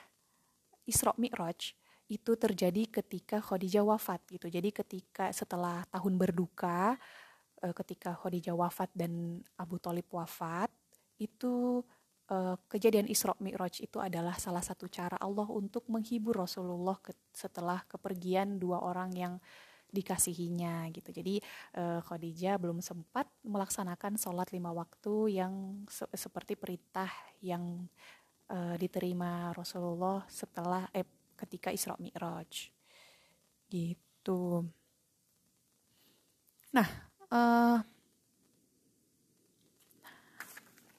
Isra 0.89 1.13
Mi'raj 1.21 1.77
itu 2.09 2.31
terjadi 2.37 3.01
ketika 3.01 3.41
Khadijah 3.41 3.85
wafat 3.85 4.21
gitu. 4.29 4.49
Jadi 4.49 4.69
ketika 4.73 5.29
setelah 5.33 5.85
tahun 5.89 6.17
berduka 6.17 6.97
uh, 7.61 7.73
ketika 7.73 8.13
Khadijah 8.17 8.57
wafat 8.57 8.89
dan 8.93 9.41
Abu 9.57 9.77
Talib 9.81 10.05
wafat 10.09 10.69
itu 11.17 11.81
uh, 12.31 12.55
kejadian 12.69 13.09
Isra 13.09 13.33
Mi'raj 13.41 13.81
itu 13.81 13.97
adalah 14.01 14.37
salah 14.37 14.61
satu 14.61 14.89
cara 14.89 15.17
Allah 15.19 15.45
untuk 15.49 15.85
menghibur 15.91 16.37
Rasulullah 16.45 16.97
setelah 17.33 17.83
kepergian 17.85 18.57
dua 18.57 18.81
orang 18.81 19.11
yang 19.13 19.33
dikasihinya 19.95 20.91
gitu. 20.91 21.15
Jadi 21.15 21.39
uh, 21.79 22.03
Khadijah 22.03 22.59
belum 22.59 22.83
sempat 22.83 23.29
melaksanakan 23.47 24.19
sholat 24.19 24.51
lima 24.51 24.75
waktu 24.75 25.39
yang 25.39 25.85
se 25.87 26.03
seperti 26.11 26.59
perintah 26.59 27.07
yang 27.39 27.87
uh, 28.51 28.75
diterima 28.75 29.55
Rasulullah 29.55 30.27
setelah 30.27 30.89
eh, 30.91 31.07
ketika 31.39 31.71
Isra 31.71 31.95
Mi'raj 31.95 32.73
gitu. 33.71 34.67
Nah, 36.75 36.87
uh, 37.31 37.79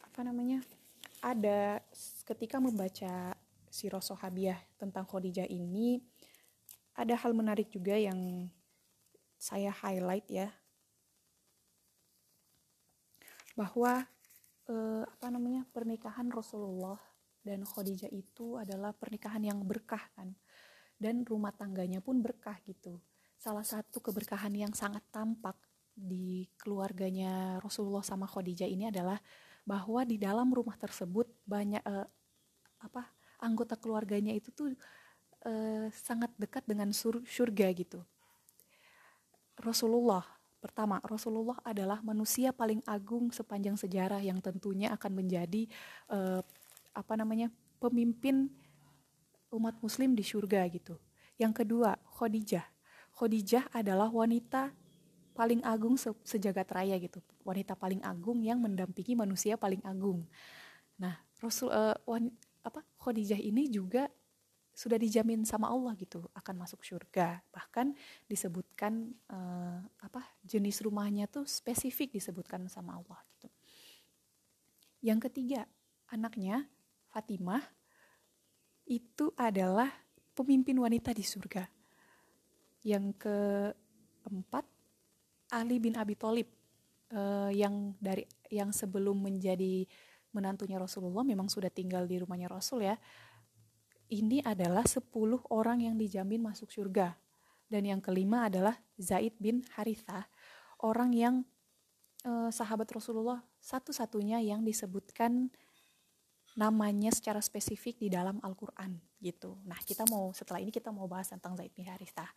apa 0.00 0.21
namanya 0.25 0.64
ada 1.26 1.83
ketika 2.23 2.62
membaca 2.62 3.35
sirah 3.66 3.99
sahabiah 3.99 4.62
tentang 4.78 5.02
Khadijah 5.02 5.50
ini 5.50 5.99
ada 6.95 7.18
hal 7.18 7.35
menarik 7.35 7.66
juga 7.75 7.99
yang 7.99 8.47
saya 9.35 9.75
highlight 9.75 10.26
ya. 10.30 10.49
Bahwa 13.59 14.06
eh, 14.71 15.02
apa 15.02 15.26
namanya 15.35 15.66
pernikahan 15.74 16.31
Rasulullah 16.31 16.96
dan 17.42 17.66
Khadijah 17.66 18.09
itu 18.14 18.57
adalah 18.57 18.94
pernikahan 18.94 19.42
yang 19.42 19.59
berkah 19.66 20.07
kan. 20.14 20.31
Dan 20.96 21.27
rumah 21.29 21.53
tangganya 21.53 22.01
pun 22.01 22.22
berkah 22.22 22.57
gitu. 22.64 23.03
Salah 23.37 23.66
satu 23.66 24.01
keberkahan 24.01 24.55
yang 24.57 24.72
sangat 24.72 25.05
tampak 25.12 25.59
di 25.92 26.48
keluarganya 26.57 27.61
Rasulullah 27.61 28.01
sama 28.01 28.24
Khadijah 28.24 28.68
ini 28.68 28.88
adalah 28.88 29.20
bahwa 29.66 30.07
di 30.07 30.16
dalam 30.16 30.48
rumah 30.55 30.79
tersebut 30.79 31.26
banyak 31.42 31.83
uh, 31.83 32.07
apa 32.79 33.11
anggota 33.42 33.74
keluarganya 33.74 34.31
itu 34.31 34.55
tuh 34.55 34.70
uh, 35.42 35.90
sangat 35.90 36.31
dekat 36.38 36.62
dengan 36.64 36.94
sur 36.94 37.18
surga 37.26 37.74
gitu. 37.74 38.00
Rasulullah 39.59 40.22
pertama 40.62 41.02
Rasulullah 41.02 41.59
adalah 41.66 41.98
manusia 42.00 42.55
paling 42.55 42.81
agung 42.87 43.35
sepanjang 43.35 43.74
sejarah 43.74 44.22
yang 44.22 44.38
tentunya 44.38 44.94
akan 44.94 45.12
menjadi 45.18 45.66
uh, 46.09 46.40
apa 46.94 47.12
namanya 47.18 47.50
pemimpin 47.83 48.48
umat 49.52 49.76
muslim 49.83 50.14
di 50.14 50.22
surga 50.22 50.64
gitu. 50.70 50.96
Yang 51.37 51.64
kedua, 51.64 52.00
Khadijah. 52.16 52.64
Khadijah 53.12 53.68
adalah 53.72 54.09
wanita 54.09 54.72
paling 55.37 55.61
agung 55.61 56.01
se 56.01 56.09
sejagat 56.25 56.64
raya 56.72 56.96
gitu. 56.96 57.20
Wanita 57.44 57.77
paling 57.77 58.01
agung 58.01 58.40
yang 58.40 58.59
mendampingi 58.64 59.12
manusia 59.12 59.61
paling 59.61 59.85
agung. 59.85 60.25
Nah 60.96 61.20
Rasul 61.38 61.68
uh, 61.68 61.92
wan, 62.09 62.33
apa 62.64 62.81
Khadijah 62.96 63.38
ini 63.38 63.68
juga 63.68 64.09
sudah 64.77 65.01
dijamin 65.01 65.40
sama 65.49 65.72
Allah 65.72 65.96
gitu 65.96 66.25
akan 66.37 66.55
masuk 66.64 66.85
surga. 66.85 67.40
Bahkan 67.49 67.96
disebutkan 68.29 69.12
uh, 69.33 69.81
apa 70.01 70.25
jenis 70.44 70.85
rumahnya 70.85 71.29
tuh 71.29 71.49
spesifik 71.49 72.16
disebutkan 72.16 72.68
sama 72.72 72.96
Allah 72.96 73.20
gitu. 73.37 73.49
Yang 75.01 75.33
ketiga 75.33 75.64
anaknya 76.12 76.68
Fatimah 77.12 77.64
itu 78.85 79.33
adalah 79.37 79.88
pemimpin 80.37 80.77
wanita 80.77 81.16
di 81.16 81.25
surga. 81.25 81.64
Yang 82.85 83.16
keempat 83.18 84.76
Ali 85.52 85.78
bin 85.78 85.94
Abi 85.94 86.18
Thalib 86.18 86.50
uh, 87.14 87.50
yang 87.54 87.94
dari 88.02 88.26
yang 88.50 88.70
sebelum 88.74 89.18
menjadi 89.18 89.87
menantunya 90.35 90.76
Rasulullah 90.76 91.24
memang 91.24 91.48
sudah 91.48 91.70
tinggal 91.72 92.04
di 92.04 92.20
rumahnya 92.20 92.50
Rasul 92.50 92.85
ya. 92.85 92.96
Ini 94.06 94.46
adalah 94.46 94.87
10 94.87 95.11
orang 95.50 95.82
yang 95.82 95.98
dijamin 95.98 96.38
masuk 96.38 96.70
surga. 96.70 97.18
Dan 97.66 97.82
yang 97.90 97.98
kelima 97.98 98.46
adalah 98.46 98.78
Zaid 98.94 99.35
bin 99.42 99.66
Harithah, 99.74 100.30
orang 100.78 101.11
yang 101.11 101.35
uh, 102.22 102.46
sahabat 102.54 102.87
Rasulullah 102.94 103.42
satu-satunya 103.59 104.38
yang 104.38 104.62
disebutkan 104.62 105.50
namanya 106.54 107.11
secara 107.11 107.42
spesifik 107.42 107.98
di 107.98 108.09
dalam 108.09 108.38
Al-Qur'an 108.40 108.94
gitu. 109.18 109.59
Nah, 109.66 109.76
kita 109.82 110.06
mau 110.06 110.30
setelah 110.30 110.62
ini 110.62 110.70
kita 110.70 110.94
mau 110.94 111.11
bahas 111.11 111.28
tentang 111.28 111.59
Zaid 111.59 111.74
bin 111.74 111.90
Harithah. 111.90 112.30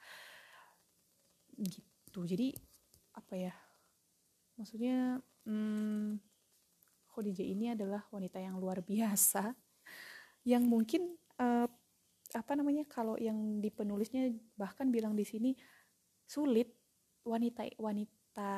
Gitu. 1.56 2.20
Jadi 2.26 2.52
apa 3.20 3.36
ya 3.36 3.54
maksudnya 4.56 5.20
hmm, 5.44 6.20
Khadijah 7.12 7.48
ini 7.48 7.76
adalah 7.76 8.08
wanita 8.10 8.40
yang 8.40 8.56
luar 8.56 8.80
biasa 8.80 9.52
yang 10.48 10.64
mungkin 10.64 11.20
uh, 11.36 11.68
apa 12.32 12.52
namanya 12.54 12.86
kalau 12.86 13.18
yang 13.18 13.60
di 13.60 13.74
penulisnya 13.74 14.32
bahkan 14.56 14.88
bilang 14.94 15.18
di 15.18 15.26
sini 15.26 15.52
sulit 16.30 16.70
wanita 17.26 17.66
wanita 17.82 18.54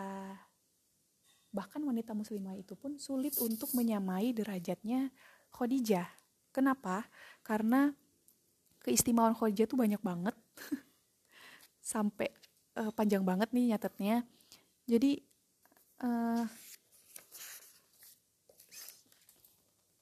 bahkan 1.51 1.83
wanita 1.83 2.15
muslimah 2.15 2.55
itu 2.55 2.75
pun 2.79 2.95
sulit 2.95 3.35
untuk 3.43 3.75
menyamai 3.75 4.31
derajatnya 4.31 5.11
Khadijah. 5.51 6.07
Kenapa? 6.55 7.07
Karena 7.43 7.91
keistimewaan 8.79 9.35
Khadijah 9.35 9.67
itu 9.67 9.75
banyak 9.75 9.99
banget. 9.99 10.35
Sampai 11.83 12.31
uh, 12.79 12.91
panjang 12.95 13.23
banget 13.27 13.51
nih 13.51 13.75
nyatetnya 13.75 14.23
jadi 14.91 15.15
uh, 16.03 16.43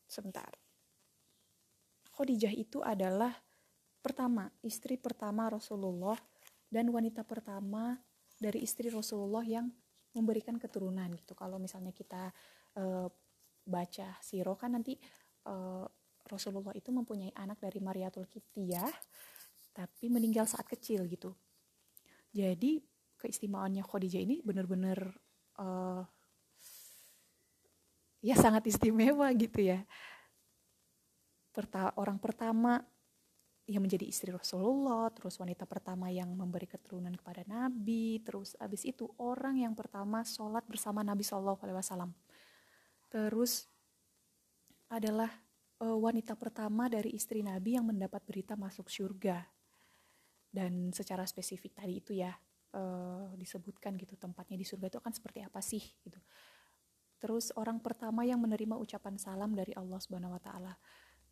sebentar. 0.10 0.50
Khadijah 2.18 2.52
itu 2.58 2.82
adalah 2.82 3.32
pertama 4.02 4.50
istri 4.66 4.98
pertama 4.98 5.48
Rasulullah 5.54 6.18
dan 6.68 6.90
wanita 6.90 7.22
pertama 7.22 8.02
dari 8.42 8.66
istri 8.66 8.90
Rasulullah 8.90 9.46
yang 9.46 9.70
memberikan 10.18 10.58
keturunan 10.58 11.14
gitu. 11.14 11.38
Kalau 11.38 11.62
misalnya 11.62 11.94
kita 11.94 12.34
uh, 12.82 13.08
baca 13.64 14.18
siro 14.26 14.58
kan 14.58 14.74
nanti 14.74 14.98
uh, 15.46 15.86
Rasulullah 16.26 16.74
itu 16.74 16.90
mempunyai 16.90 17.32
anak 17.38 17.62
dari 17.62 17.78
Mariatul 17.78 18.26
Kiptiyah 18.26 18.90
tapi 19.70 20.10
meninggal 20.10 20.50
saat 20.50 20.66
kecil 20.66 21.06
gitu. 21.06 21.32
Jadi 22.34 22.82
keistimewaannya 23.20 23.84
Khadijah 23.84 24.22
ini 24.24 24.40
benar-benar 24.42 25.12
uh, 25.60 26.02
ya 28.24 28.36
sangat 28.40 28.68
istimewa 28.68 29.28
gitu 29.36 29.60
ya. 29.64 29.84
Perta 31.52 31.92
orang 32.00 32.18
pertama 32.18 32.80
yang 33.70 33.86
menjadi 33.86 34.10
istri 34.10 34.34
Rasulullah, 34.34 35.14
terus 35.14 35.38
wanita 35.38 35.70
pertama 35.70 36.10
yang 36.10 36.34
memberi 36.34 36.66
keturunan 36.66 37.14
kepada 37.14 37.46
Nabi, 37.46 38.18
terus 38.26 38.58
abis 38.58 38.82
itu 38.82 39.06
orang 39.22 39.62
yang 39.62 39.78
pertama 39.78 40.26
sholat 40.26 40.66
bersama 40.66 41.06
Nabi 41.06 41.22
Shallallahu 41.22 41.62
Alaihi 41.62 41.78
Wasallam. 41.78 42.12
Terus 43.14 43.70
adalah 44.90 45.30
uh, 45.86 45.98
wanita 46.02 46.34
pertama 46.34 46.90
dari 46.90 47.14
istri 47.14 47.46
Nabi 47.46 47.78
yang 47.78 47.86
mendapat 47.86 48.26
berita 48.26 48.58
masuk 48.58 48.90
surga. 48.90 49.46
Dan 50.50 50.90
secara 50.90 51.30
spesifik 51.30 51.78
tadi 51.78 52.02
itu 52.02 52.18
ya 52.18 52.34
uh, 52.74 53.32
disebutkan 53.38 53.96
gitu 53.98 54.18
tempatnya 54.20 54.58
di 54.60 54.66
surga 54.66 54.92
itu 54.92 54.98
akan 55.00 55.14
seperti 55.14 55.40
apa 55.46 55.60
sih 55.62 55.82
gitu. 56.06 56.20
Terus 57.20 57.52
orang 57.60 57.84
pertama 57.84 58.24
yang 58.24 58.40
menerima 58.40 58.80
ucapan 58.80 59.20
salam 59.20 59.52
dari 59.52 59.76
Allah 59.76 60.00
Subhanahu 60.00 60.40
Wa 60.40 60.42
Taala. 60.42 60.74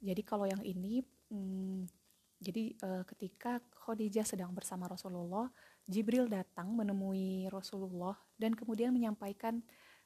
Jadi 0.04 0.22
kalau 0.22 0.46
yang 0.46 0.62
ini 0.62 1.02
hmm, 1.32 1.88
jadi 2.38 2.78
uh, 2.86 3.04
ketika 3.10 3.58
Khadijah 3.82 4.28
sedang 4.28 4.54
bersama 4.54 4.86
Rasulullah, 4.86 5.50
Jibril 5.90 6.30
datang 6.30 6.70
menemui 6.70 7.50
Rasulullah 7.50 8.14
dan 8.38 8.54
kemudian 8.54 8.94
menyampaikan 8.94 9.58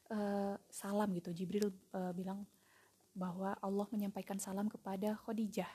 uh, 0.08 0.56
salam 0.72 1.12
gitu. 1.12 1.36
Jibril 1.36 1.76
uh, 1.91 2.15
bilang 2.15 2.48
bahwa 3.12 3.52
Allah 3.60 3.88
menyampaikan 3.91 4.39
salam 4.39 4.72
kepada 4.72 5.20
Khadijah. 5.28 5.67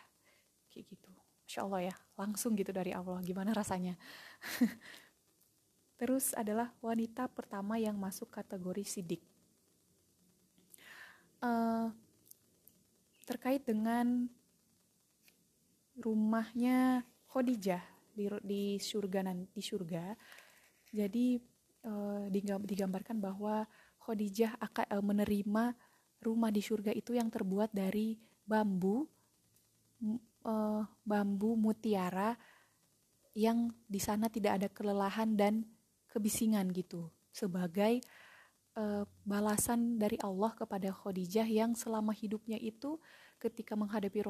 Kayak 0.73 0.97
gitu. 0.97 1.12
Masya 1.47 1.61
Allah 1.62 1.81
ya, 1.92 1.95
langsung 2.16 2.57
gitu 2.57 2.73
dari 2.73 2.97
Allah. 2.97 3.21
Gimana 3.21 3.53
rasanya? 3.53 3.95
Terus 5.97 6.37
adalah 6.37 6.73
wanita 6.85 7.25
pertama 7.33 7.81
yang 7.81 7.97
masuk 7.97 8.29
kategori 8.29 8.85
sidik. 8.85 9.25
Uh, 11.41 11.89
terkait 13.25 13.65
dengan 13.65 14.29
rumahnya 15.97 17.05
Khadijah 17.33 17.81
di 18.13 18.29
di 18.45 18.63
surga 18.77 19.25
nanti 19.25 19.61
surga. 19.65 20.13
Jadi 20.93 21.41
uh, 21.89 22.29
digambarkan 22.65 23.17
bahwa 23.17 23.65
Khadijah 24.05 24.61
akan 24.61 24.87
uh, 24.93 25.05
menerima 25.05 25.65
rumah 26.21 26.53
di 26.53 26.61
surga 26.61 26.93
itu 26.93 27.17
yang 27.17 27.33
terbuat 27.33 27.73
dari 27.73 28.17
bambu 28.45 29.09
bambu 31.03 31.59
mutiara 31.59 32.39
yang 33.35 33.75
di 33.91 33.99
sana 33.99 34.31
tidak 34.31 34.63
ada 34.63 34.69
kelelahan 34.71 35.35
dan 35.35 35.67
kebisingan 36.17 36.73
gitu 36.73 37.13
sebagai 37.29 38.01
uh, 38.81 39.05
balasan 39.29 40.01
dari 40.01 40.17
Allah 40.25 40.57
kepada 40.57 40.89
Khadijah 40.89 41.45
yang 41.45 41.77
selama 41.77 42.17
hidupnya 42.17 42.57
itu 42.57 42.97
ketika 43.37 43.77
menghadapi 43.77 44.25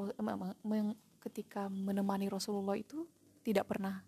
ketika 1.22 1.70
menemani 1.70 2.26
Rasulullah 2.26 2.74
itu 2.74 3.06
tidak 3.46 3.70
pernah 3.70 4.02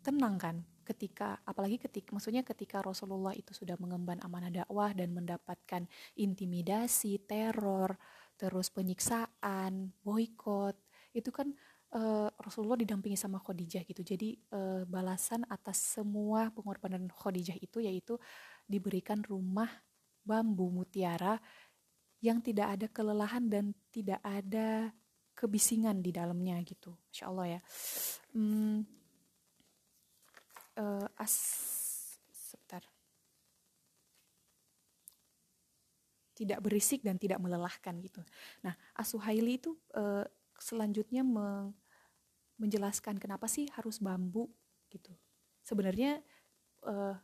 tenang 0.00 0.40
kan 0.40 0.56
ketika 0.82 1.38
apalagi 1.46 1.78
ketika 1.78 2.10
maksudnya 2.10 2.42
ketika 2.42 2.82
Rasulullah 2.82 3.36
itu 3.36 3.54
sudah 3.54 3.78
mengemban 3.78 4.18
amanah 4.24 4.50
dakwah 4.50 4.90
dan 4.90 5.14
mendapatkan 5.14 5.86
intimidasi, 6.18 7.22
teror, 7.22 7.94
terus 8.34 8.72
penyiksaan, 8.74 9.94
boykot, 10.02 10.74
itu 11.14 11.30
kan 11.30 11.54
uh, 11.94 12.28
Rasulullah 12.40 12.80
didampingi 12.80 13.16
sama 13.16 13.38
Khadijah 13.38 13.84
gitu. 13.84 14.02
Jadi 14.02 14.36
uh, 14.52 14.84
balasan 14.88 15.44
atas 15.48 16.00
semua 16.00 16.48
pengorbanan 16.52 17.08
Khadijah 17.12 17.56
itu 17.60 17.84
yaitu 17.84 18.16
diberikan 18.64 19.20
rumah 19.20 19.68
bambu 20.22 20.70
mutiara 20.70 21.36
yang 22.22 22.38
tidak 22.38 22.78
ada 22.78 22.86
kelelahan 22.86 23.44
dan 23.50 23.74
tidak 23.90 24.22
ada 24.22 24.94
kebisingan 25.34 25.98
di 26.00 26.14
dalamnya 26.14 26.60
gitu. 26.62 26.94
Masya 27.10 27.24
Allah 27.26 27.46
ya. 27.58 27.60
Hmm, 28.32 28.86
uh, 30.78 31.06
as 31.18 31.34
sebentar. 32.30 32.84
Tidak 36.32 36.58
berisik 36.62 37.04
dan 37.04 37.18
tidak 37.20 37.42
melelahkan 37.42 37.98
gitu. 38.00 38.22
Nah 38.62 38.78
Asuhaili 38.94 39.58
itu 39.58 39.76
uh, 39.98 40.24
selanjutnya 40.62 41.26
me 41.26 41.74
menjelaskan 42.62 43.18
kenapa 43.18 43.50
sih 43.50 43.66
harus 43.74 43.98
bambu 43.98 44.46
gitu. 44.86 45.10
Sebenarnya 45.66 46.22
uh, 46.86 47.18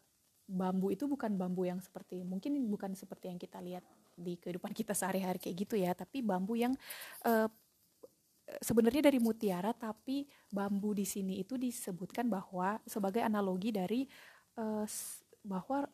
bambu 0.49 0.91
itu 0.91 1.05
bukan 1.05 1.37
bambu 1.37 1.69
yang 1.69 1.79
seperti 1.79 2.25
mungkin 2.25 2.57
bukan 2.73 2.97
seperti 2.97 3.29
yang 3.29 3.37
kita 3.37 3.61
lihat 3.61 3.85
di 4.17 4.41
kehidupan 4.41 4.73
kita 4.73 4.97
sehari-hari 4.97 5.37
kayak 5.37 5.57
gitu 5.69 5.77
ya 5.77 5.93
tapi 5.93 6.25
bambu 6.25 6.57
yang 6.57 6.73
uh, 7.29 7.47
sebenarnya 8.65 9.13
dari 9.13 9.21
mutiara 9.21 9.77
tapi 9.77 10.25
bambu 10.49 10.97
di 10.97 11.05
sini 11.05 11.45
itu 11.45 11.61
disebutkan 11.61 12.33
bahwa 12.33 12.81
sebagai 12.89 13.21
analogi 13.21 13.77
dari 13.77 14.09
uh, 14.57 14.89
bahwa 15.45 15.85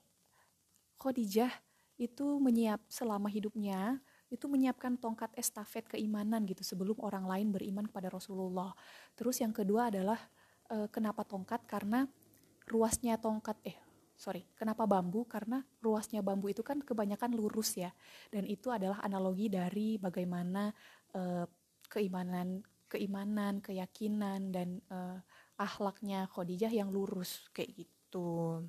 Khadijah 1.03 1.51
itu 1.99 2.39
menyiap 2.39 2.79
selama 2.87 3.27
hidupnya 3.27 3.99
itu 4.35 4.51
menyiapkan 4.51 4.99
tongkat 4.99 5.31
estafet 5.39 5.87
keimanan 5.87 6.43
gitu 6.43 6.67
sebelum 6.67 6.99
orang 6.99 7.23
lain 7.31 7.55
beriman 7.55 7.87
kepada 7.87 8.11
Rasulullah. 8.11 8.75
Terus 9.15 9.39
yang 9.39 9.55
kedua 9.55 9.95
adalah 9.95 10.19
uh, 10.75 10.91
kenapa 10.91 11.23
tongkat? 11.23 11.63
Karena 11.71 12.03
ruasnya 12.67 13.15
tongkat 13.15 13.55
eh 13.63 13.79
sorry 14.19 14.43
kenapa 14.59 14.91
bambu? 14.91 15.23
Karena 15.31 15.63
ruasnya 15.79 16.19
bambu 16.27 16.51
itu 16.51 16.67
kan 16.67 16.83
kebanyakan 16.83 17.31
lurus 17.39 17.79
ya. 17.79 17.95
Dan 18.27 18.51
itu 18.51 18.75
adalah 18.75 18.99
analogi 19.07 19.47
dari 19.47 19.95
bagaimana 20.03 20.75
uh, 21.15 21.47
keimanan 21.87 22.59
keimanan 22.91 23.63
keyakinan 23.63 24.51
dan 24.51 24.83
uh, 24.91 25.19
akhlaknya 25.55 26.27
Khadijah 26.27 26.75
yang 26.75 26.91
lurus 26.91 27.47
kayak 27.55 27.87
gitu. 27.87 28.63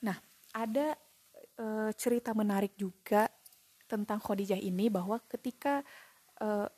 Nah 0.00 0.16
ada 0.56 0.96
cerita 1.98 2.30
menarik 2.38 2.78
juga 2.78 3.26
tentang 3.88 4.20
Khadijah 4.20 4.60
ini 4.60 4.92
bahwa 4.92 5.18
ketika 5.26 5.82
uh, 6.38 6.68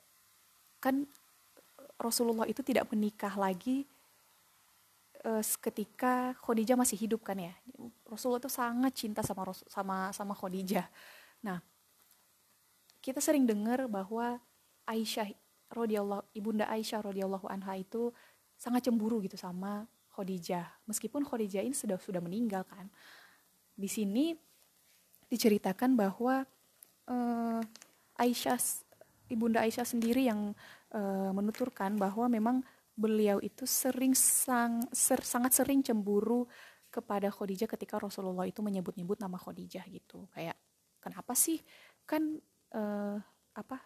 kan 0.78 1.04
Rasulullah 2.00 2.48
itu 2.48 2.64
tidak 2.64 2.88
menikah 2.88 3.34
lagi 3.36 3.84
uh, 5.26 5.42
ketika 5.42 6.32
Khadijah 6.40 6.78
masih 6.78 6.96
hidup 6.96 7.26
kan 7.26 7.36
ya 7.36 7.52
Rasulullah 8.06 8.40
itu 8.40 8.52
sangat 8.52 8.92
cinta 8.96 9.20
sama 9.26 9.50
sama 9.68 9.96
sama 10.14 10.32
Khadijah 10.38 10.86
nah 11.42 11.58
kita 13.00 13.18
sering 13.18 13.48
dengar 13.48 13.84
bahwa 13.88 14.38
Aisyah 14.84 15.32
radhiyallahu 15.72 16.24
ibunda 16.36 16.68
Aisyah 16.68 17.00
radhiyallahu 17.04 17.48
anha 17.48 17.74
itu 17.80 18.12
sangat 18.60 18.84
cemburu 18.84 19.24
gitu 19.24 19.40
sama 19.40 19.88
Khadijah. 20.12 20.68
Meskipun 20.84 21.24
Khadijah 21.24 21.64
ini 21.64 21.72
sudah 21.72 21.96
sudah 21.96 22.20
meninggal 22.20 22.66
kan. 22.68 22.92
Di 23.72 23.88
sini 23.88 24.36
diceritakan 25.32 25.96
bahwa 25.96 26.44
uh, 27.10 27.60
Aisyah 28.16 28.58
ibunda 29.30 29.62
Aisyah 29.66 29.86
sendiri 29.86 30.30
yang 30.30 30.54
uh, 30.94 31.30
menuturkan 31.34 31.98
bahwa 31.98 32.30
memang 32.30 32.62
beliau 32.94 33.40
itu 33.40 33.64
sering 33.64 34.12
sang, 34.12 34.84
ser, 34.92 35.24
sangat 35.24 35.56
sering 35.56 35.80
cemburu 35.80 36.44
kepada 36.90 37.30
Khadijah 37.30 37.70
ketika 37.70 38.02
Rasulullah 38.02 38.44
itu 38.44 38.60
menyebut-nyebut 38.60 39.22
nama 39.22 39.38
Khadijah 39.38 39.86
gitu. 39.88 40.26
Kayak 40.34 40.58
kenapa 40.98 41.32
sih 41.38 41.62
kan 42.04 42.38
uh, 42.74 43.16
apa 43.54 43.78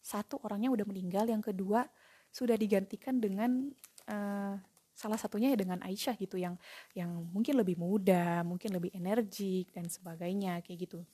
satu 0.00 0.38
orangnya 0.46 0.70
udah 0.70 0.86
meninggal 0.86 1.26
yang 1.26 1.42
kedua 1.42 1.82
sudah 2.30 2.54
digantikan 2.54 3.18
dengan 3.18 3.66
uh, 4.06 4.54
salah 4.96 5.20
satunya 5.20 5.52
ya 5.52 5.58
dengan 5.60 5.82
Aisyah 5.84 6.16
gitu 6.16 6.40
yang 6.40 6.56
yang 6.96 7.10
mungkin 7.28 7.60
lebih 7.60 7.76
muda 7.76 8.40
mungkin 8.46 8.72
lebih 8.72 8.96
energik 8.96 9.68
dan 9.76 9.92
sebagainya 9.92 10.64
kayak 10.64 10.88
gitu 10.88 11.04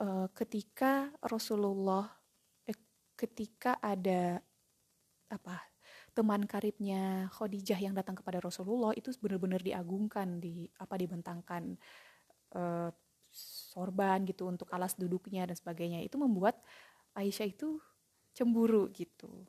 uh, 0.00 0.28
ketika 0.32 1.12
Rasulullah 1.24 2.08
eh, 2.66 2.76
ketika 3.16 3.80
ada 3.80 4.40
apa 5.26 5.56
teman 6.16 6.48
karibnya 6.48 7.28
Khadijah 7.28 7.76
yang 7.76 7.92
datang 7.92 8.16
kepada 8.16 8.40
Rasulullah 8.40 8.96
itu 8.96 9.12
benar-benar 9.20 9.60
diagungkan 9.60 10.40
di 10.40 10.64
apa 10.80 10.96
dibentangkan 10.96 11.76
uh, 12.56 12.88
sorban 13.36 14.24
gitu 14.24 14.48
untuk 14.48 14.72
alas 14.72 14.96
duduknya 14.96 15.44
dan 15.44 15.52
sebagainya 15.52 16.00
itu 16.00 16.16
membuat 16.16 16.56
Aisyah 17.12 17.48
itu 17.48 17.76
cemburu 18.32 18.88
gitu. 18.92 19.44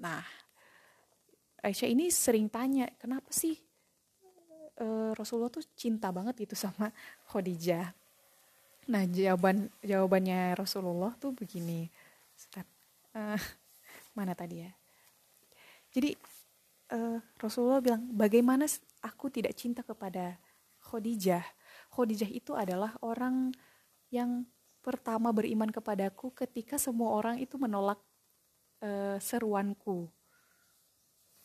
Nah, 0.00 0.24
Aisyah 1.64 1.88
ini 1.88 2.08
sering 2.08 2.48
tanya, 2.48 2.88
kenapa 2.96 3.28
sih 3.32 3.56
uh, 4.80 5.12
Rasulullah 5.16 5.52
tuh 5.52 5.64
cinta 5.76 6.08
banget 6.08 6.48
gitu 6.48 6.56
sama 6.56 6.88
Khadijah. 7.28 7.92
Nah, 8.88 9.04
jawaban 9.04 9.68
jawabannya 9.84 10.56
Rasulullah 10.56 11.12
tuh 11.20 11.36
begini. 11.36 11.92
Uh, 13.12 13.36
mana 14.16 14.32
tadi 14.32 14.64
ya? 14.64 14.72
Jadi 15.92 16.16
uh, 16.96 17.20
Rasulullah 17.36 17.84
bilang, 17.84 18.08
bagaimana 18.16 18.64
aku 19.04 19.28
tidak 19.28 19.52
cinta 19.60 19.84
kepada 19.84 20.40
Khadijah? 20.80 21.44
Khadijah 21.92 22.30
itu 22.32 22.56
adalah 22.56 22.96
orang 23.04 23.52
yang 24.08 24.48
pertama 24.80 25.28
beriman 25.36 25.68
kepadaku 25.68 26.32
ketika 26.32 26.80
semua 26.80 27.12
orang 27.12 27.36
itu 27.36 27.60
menolak 27.60 28.00
uh, 28.80 29.20
seruanku 29.20 30.08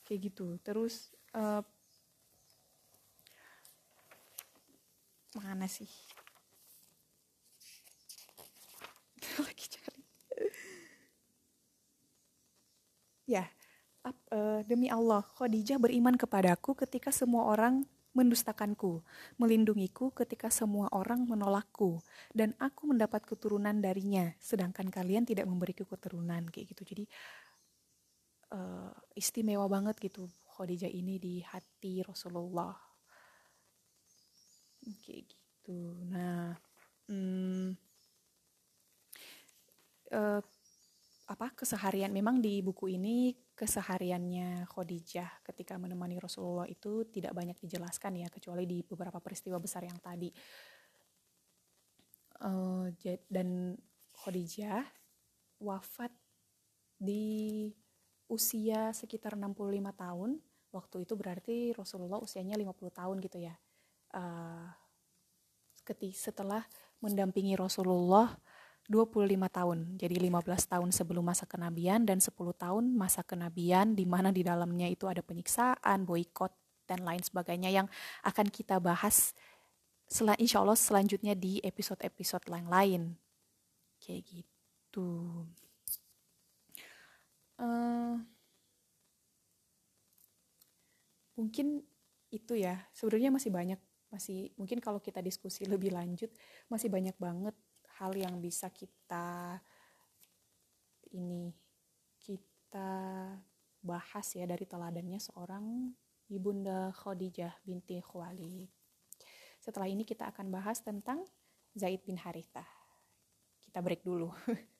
kayak 0.07 0.31
gitu 0.31 0.59
terus 0.63 1.11
uh, 1.35 1.59
mana 5.35 5.67
sih 5.67 5.89
lagi 9.41 9.65
cari 9.73 10.01
ya 13.23 13.47
uh, 14.05 14.61
demi 14.67 14.91
Allah 14.91 15.23
Khadijah 15.23 15.79
beriman 15.79 16.19
kepadaku 16.19 16.75
ketika 16.75 17.09
semua 17.09 17.47
orang 17.47 17.87
mendustakanku, 18.13 19.01
melindungiku 19.41 20.13
ketika 20.13 20.53
semua 20.53 20.85
orang 20.93 21.25
menolakku, 21.25 21.97
dan 22.29 22.53
aku 22.61 22.93
mendapat 22.93 23.25
keturunan 23.25 23.73
darinya, 23.81 24.29
sedangkan 24.37 24.93
kalian 24.93 25.25
tidak 25.25 25.49
memberiku 25.49 25.81
keturunan 25.89 26.45
kayak 26.53 26.77
gitu. 26.77 26.85
Jadi 26.85 27.03
uh, 28.53 28.93
istimewa 29.17 29.65
banget 29.65 29.97
gitu 29.97 30.29
Khadijah 30.53 30.93
ini 30.93 31.17
di 31.17 31.41
hati 31.41 32.05
Rasulullah. 32.05 32.77
Kayak 35.01 35.33
gitu. 35.33 36.05
Nah, 36.05 36.53
hmm, 37.09 37.73
uh, 40.13 40.41
apa 41.27 41.47
keseharian. 41.57 42.11
Memang 42.13 42.39
di 42.39 42.61
buku 42.61 42.93
ini 42.93 43.33
kesehariannya 43.57 44.69
Khadijah 44.69 45.43
ketika 45.45 45.79
menemani 45.81 46.21
Rasulullah 46.21 46.69
itu 46.69 47.07
tidak 47.09 47.33
banyak 47.33 47.57
dijelaskan 47.57 48.21
ya 48.21 48.27
kecuali 48.29 48.69
di 48.69 48.85
beberapa 48.85 49.17
peristiwa 49.17 49.57
besar 49.57 49.87
yang 49.87 49.97
tadi. 49.97 50.29
Uh, 52.43 52.91
dan 53.31 53.73
Khadijah 54.13 54.83
wafat 55.63 56.11
di 56.99 57.71
usia 58.27 58.91
sekitar 58.91 59.39
65 59.39 59.55
tahun. 59.95 60.31
Waktu 60.73 61.05
itu 61.05 61.13
berarti 61.13 61.57
Rasulullah 61.77 62.17
usianya 62.17 62.57
50 62.57 62.99
tahun 62.99 63.17
gitu 63.21 63.37
ya. 63.37 63.55
Uh, 64.13 64.69
setelah 66.13 66.63
mendampingi 67.03 67.59
Rasulullah 67.59 68.39
25 68.91 69.31
tahun. 69.47 69.95
Jadi 69.95 70.15
15 70.27 70.43
tahun 70.67 70.89
sebelum 70.91 71.23
masa 71.23 71.47
kenabian 71.47 72.03
dan 72.03 72.19
10 72.19 72.35
tahun 72.35 72.83
masa 72.91 73.23
kenabian 73.23 73.95
di 73.95 74.03
mana 74.03 74.29
di 74.35 74.43
dalamnya 74.43 74.91
itu 74.91 75.07
ada 75.07 75.23
penyiksaan, 75.23 76.03
boykot 76.03 76.51
dan 76.83 77.07
lain 77.07 77.23
sebagainya 77.23 77.71
yang 77.71 77.87
akan 78.27 78.51
kita 78.51 78.83
bahas 78.83 79.31
sel 80.03 80.27
insya 80.35 80.59
Allah 80.59 80.75
selanjutnya 80.75 81.31
di 81.31 81.63
episode-episode 81.63 82.43
lain 82.51 82.67
lain. 82.67 83.01
Kayak 84.03 84.21
gitu. 84.27 85.47
Uh, 87.55 88.19
mungkin 91.39 91.87
itu 92.35 92.53
ya. 92.59 92.83
Sebenarnya 92.91 93.31
masih 93.31 93.49
banyak 93.49 93.79
masih 94.13 94.53
mungkin 94.61 94.77
kalau 94.77 95.01
kita 95.01 95.25
diskusi 95.25 95.65
lebih 95.65 95.89
lanjut 95.89 96.29
masih 96.69 96.85
banyak 96.85 97.17
banget 97.17 97.57
hal 98.01 98.17
yang 98.17 98.41
bisa 98.41 98.73
kita 98.73 99.61
ini 101.13 101.53
kita 102.17 102.89
bahas 103.83 104.27
ya 104.33 104.49
dari 104.49 104.65
teladannya 104.65 105.19
seorang 105.21 105.93
ibunda 106.31 106.89
Khadijah 106.95 107.53
binti 107.61 108.01
Khuwailid. 108.01 108.71
Setelah 109.61 109.87
ini 109.87 110.03
kita 110.03 110.27
akan 110.33 110.49
bahas 110.49 110.81
tentang 110.81 111.23
Zaid 111.77 112.01
bin 112.03 112.17
Harithah. 112.17 112.67
Kita 113.61 113.79
break 113.79 114.01
dulu. 114.01 114.33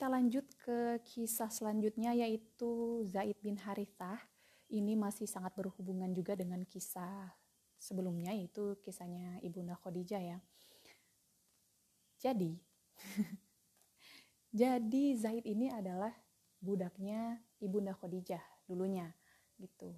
Kita 0.00 0.16
lanjut 0.16 0.48
ke 0.56 0.96
kisah 1.04 1.52
selanjutnya 1.52 2.16
yaitu 2.16 3.04
Zaid 3.04 3.36
bin 3.44 3.60
Harithah. 3.60 4.16
Ini 4.72 4.96
masih 4.96 5.28
sangat 5.28 5.52
berhubungan 5.52 6.08
juga 6.16 6.32
dengan 6.32 6.64
kisah 6.64 7.28
sebelumnya 7.76 8.32
yaitu 8.32 8.80
kisahnya 8.80 9.36
Ibunda 9.44 9.76
Khadijah 9.76 10.24
ya. 10.24 10.38
Jadi 12.16 12.56
jadi 14.64 15.04
Zaid 15.20 15.44
ini 15.44 15.68
adalah 15.68 16.16
budaknya 16.64 17.36
Ibunda 17.60 17.92
Khadijah 17.92 18.40
dulunya 18.64 19.12
gitu. 19.60 19.92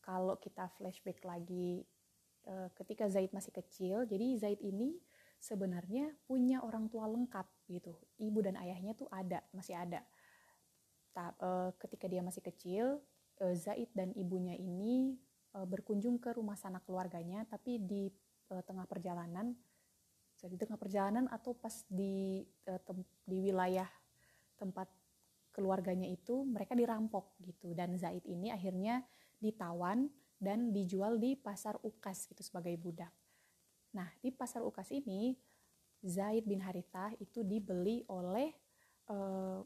Kalau 0.00 0.40
kita 0.40 0.72
flashback 0.80 1.20
lagi 1.28 1.84
eh, 2.48 2.72
ketika 2.72 3.04
Zaid 3.12 3.36
masih 3.36 3.52
kecil, 3.52 4.08
jadi 4.08 4.40
Zaid 4.40 4.64
ini 4.64 4.96
sebenarnya 5.36 6.16
punya 6.24 6.64
orang 6.64 6.88
tua 6.88 7.04
lengkap 7.04 7.44
gitu. 7.66 7.94
Ibu 8.18 8.38
dan 8.42 8.56
ayahnya 8.60 8.94
tuh 8.94 9.10
ada, 9.10 9.42
masih 9.54 9.76
ada. 9.76 10.02
Ta 11.12 11.32
uh, 11.40 11.70
ketika 11.80 12.06
dia 12.06 12.22
masih 12.22 12.42
kecil, 12.44 12.98
uh, 13.42 13.54
Zaid 13.54 13.90
dan 13.92 14.12
ibunya 14.14 14.54
ini 14.54 15.16
uh, 15.54 15.66
berkunjung 15.66 16.18
ke 16.18 16.34
rumah 16.34 16.58
sanak 16.58 16.84
keluarganya, 16.86 17.44
tapi 17.46 17.78
di 17.82 18.10
uh, 18.52 18.62
tengah 18.62 18.84
perjalanan, 18.86 19.56
di 20.36 20.56
tengah 20.60 20.78
perjalanan 20.78 21.26
atau 21.32 21.56
pas 21.56 21.72
di 21.88 22.44
uh, 22.68 22.80
di 23.24 23.38
wilayah 23.40 23.88
tempat 24.56 24.86
keluarganya 25.56 26.04
itu 26.04 26.44
mereka 26.44 26.76
dirampok 26.76 27.32
gitu 27.40 27.72
dan 27.72 27.96
Zaid 27.96 28.28
ini 28.28 28.52
akhirnya 28.52 29.00
ditawan 29.40 30.12
dan 30.36 30.76
dijual 30.76 31.16
di 31.16 31.32
pasar 31.32 31.80
Ukas 31.80 32.28
gitu 32.28 32.44
sebagai 32.44 32.76
budak. 32.76 33.12
Nah, 33.96 34.12
di 34.20 34.28
pasar 34.28 34.60
Ukas 34.60 34.92
ini 34.92 35.32
Zaid 36.06 36.46
bin 36.46 36.62
Harithah 36.62 37.10
itu 37.18 37.42
dibeli 37.42 38.06
oleh 38.06 38.54
uh, 39.10 39.60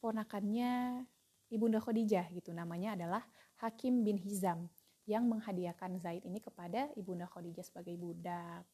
ponakannya 0.00 1.04
Ibunda 1.52 1.78
Khadijah 1.78 2.32
gitu. 2.32 2.56
Namanya 2.56 2.96
adalah 2.96 3.22
Hakim 3.60 4.02
bin 4.02 4.16
Hizam 4.16 4.72
yang 5.04 5.28
menghadiahkan 5.28 6.00
Zaid 6.00 6.24
ini 6.24 6.40
kepada 6.40 6.88
Ibunda 6.96 7.28
Khadijah 7.28 7.62
sebagai 7.62 7.94
budak. 8.00 8.64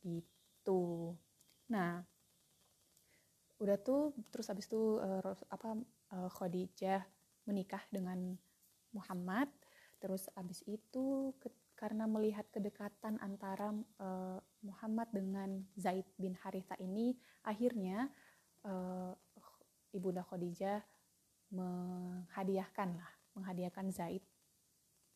Gitu. 0.00 1.12
Nah, 1.68 2.06
udah 3.58 3.76
tuh 3.82 4.14
terus 4.30 4.46
habis 4.46 4.70
itu 4.70 5.02
uh, 5.02 5.34
apa 5.50 5.76
uh, 6.14 6.30
Khadijah 6.30 7.02
menikah 7.50 7.82
dengan 7.90 8.38
Muhammad. 8.94 9.50
Terus 9.98 10.28
habis 10.36 10.62
itu 10.68 11.34
karena 11.84 12.08
melihat 12.08 12.48
kedekatan 12.48 13.20
antara 13.20 13.68
uh, 14.00 14.40
Muhammad 14.64 15.04
dengan 15.12 15.60
Zaid 15.76 16.08
bin 16.16 16.32
Haritha 16.32 16.80
ini 16.80 17.12
akhirnya 17.44 18.08
uh, 18.64 19.12
ibunda 19.92 20.24
Khadijah 20.24 20.80
menghadiahkan 21.52 22.88
lah 22.96 23.12
menghadiahkan 23.36 23.92
Zaid 23.92 24.24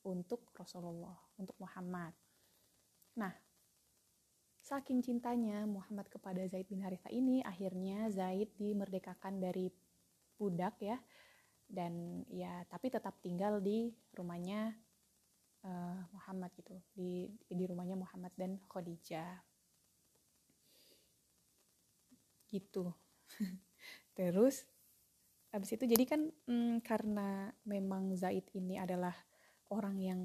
untuk 0.04 0.44
Rasulullah 0.52 1.16
untuk 1.40 1.56
Muhammad. 1.56 2.12
Nah 3.16 3.32
saking 4.60 5.00
cintanya 5.00 5.64
Muhammad 5.64 6.12
kepada 6.12 6.44
Zaid 6.52 6.68
bin 6.68 6.84
Haritha 6.84 7.08
ini 7.08 7.40
akhirnya 7.48 8.12
Zaid 8.12 8.52
dimerdekakan 8.60 9.40
dari 9.40 9.72
budak 10.36 10.76
ya 10.84 11.00
dan 11.64 12.28
ya 12.28 12.60
tapi 12.68 12.92
tetap 12.92 13.16
tinggal 13.24 13.56
di 13.64 13.88
rumahnya 14.12 14.76
uh, 15.68 16.00
Muhammad 16.16 16.50
gitu 16.56 16.72
di 16.96 17.28
di 17.44 17.64
rumahnya 17.68 18.00
Muhammad 18.00 18.32
dan 18.34 18.56
Khadijah. 18.64 19.44
Gitu. 22.48 22.88
Terus 24.16 24.64
habis 25.52 25.70
itu 25.76 25.84
jadi 25.84 26.04
kan 26.08 26.28
hmm, 26.48 26.80
karena 26.84 27.52
memang 27.68 28.16
Zaid 28.16 28.48
ini 28.56 28.80
adalah 28.80 29.14
orang 29.72 29.96
yang 30.00 30.22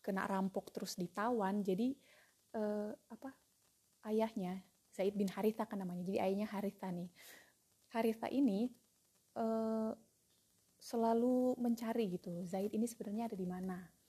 kena 0.00 0.24
rampok 0.24 0.72
terus 0.72 0.96
ditawan 0.96 1.60
jadi 1.60 1.92
uh, 2.56 2.88
apa 3.12 3.36
ayahnya 4.08 4.64
Zaid 4.96 5.12
bin 5.12 5.28
Haritha 5.28 5.68
kan 5.68 5.78
namanya 5.84 6.02
jadi 6.02 6.28
ayahnya 6.28 6.48
Haritha 6.50 6.88
nih. 6.90 7.10
Haritha 7.92 8.26
ini 8.32 8.70
uh, 9.36 9.92
selalu 10.80 11.54
mencari 11.60 12.16
gitu 12.16 12.42
Zaid 12.48 12.72
ini 12.74 12.88
sebenarnya 12.88 13.30
ada 13.30 13.36
di 13.36 13.46
mana. 13.46 13.78
Eh, 13.78 13.99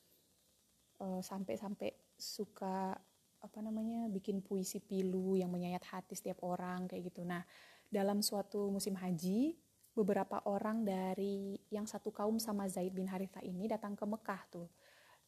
sampai-sampai 1.22 2.14
suka 2.18 2.94
apa 3.42 3.60
namanya 3.60 4.06
bikin 4.06 4.46
puisi 4.46 4.78
pilu 4.78 5.34
yang 5.34 5.50
menyayat 5.50 5.82
hati 5.90 6.14
setiap 6.14 6.46
orang 6.46 6.86
kayak 6.86 7.10
gitu. 7.10 7.26
Nah, 7.26 7.42
dalam 7.90 8.22
suatu 8.22 8.70
musim 8.70 8.94
haji, 8.94 9.58
beberapa 9.92 10.40
orang 10.48 10.86
dari 10.86 11.58
yang 11.74 11.90
satu 11.90 12.14
kaum 12.14 12.38
sama 12.38 12.70
Zaid 12.70 12.94
bin 12.94 13.10
Haritha 13.10 13.42
ini 13.42 13.66
datang 13.66 13.98
ke 13.98 14.06
Mekah 14.06 14.42
tuh. 14.48 14.70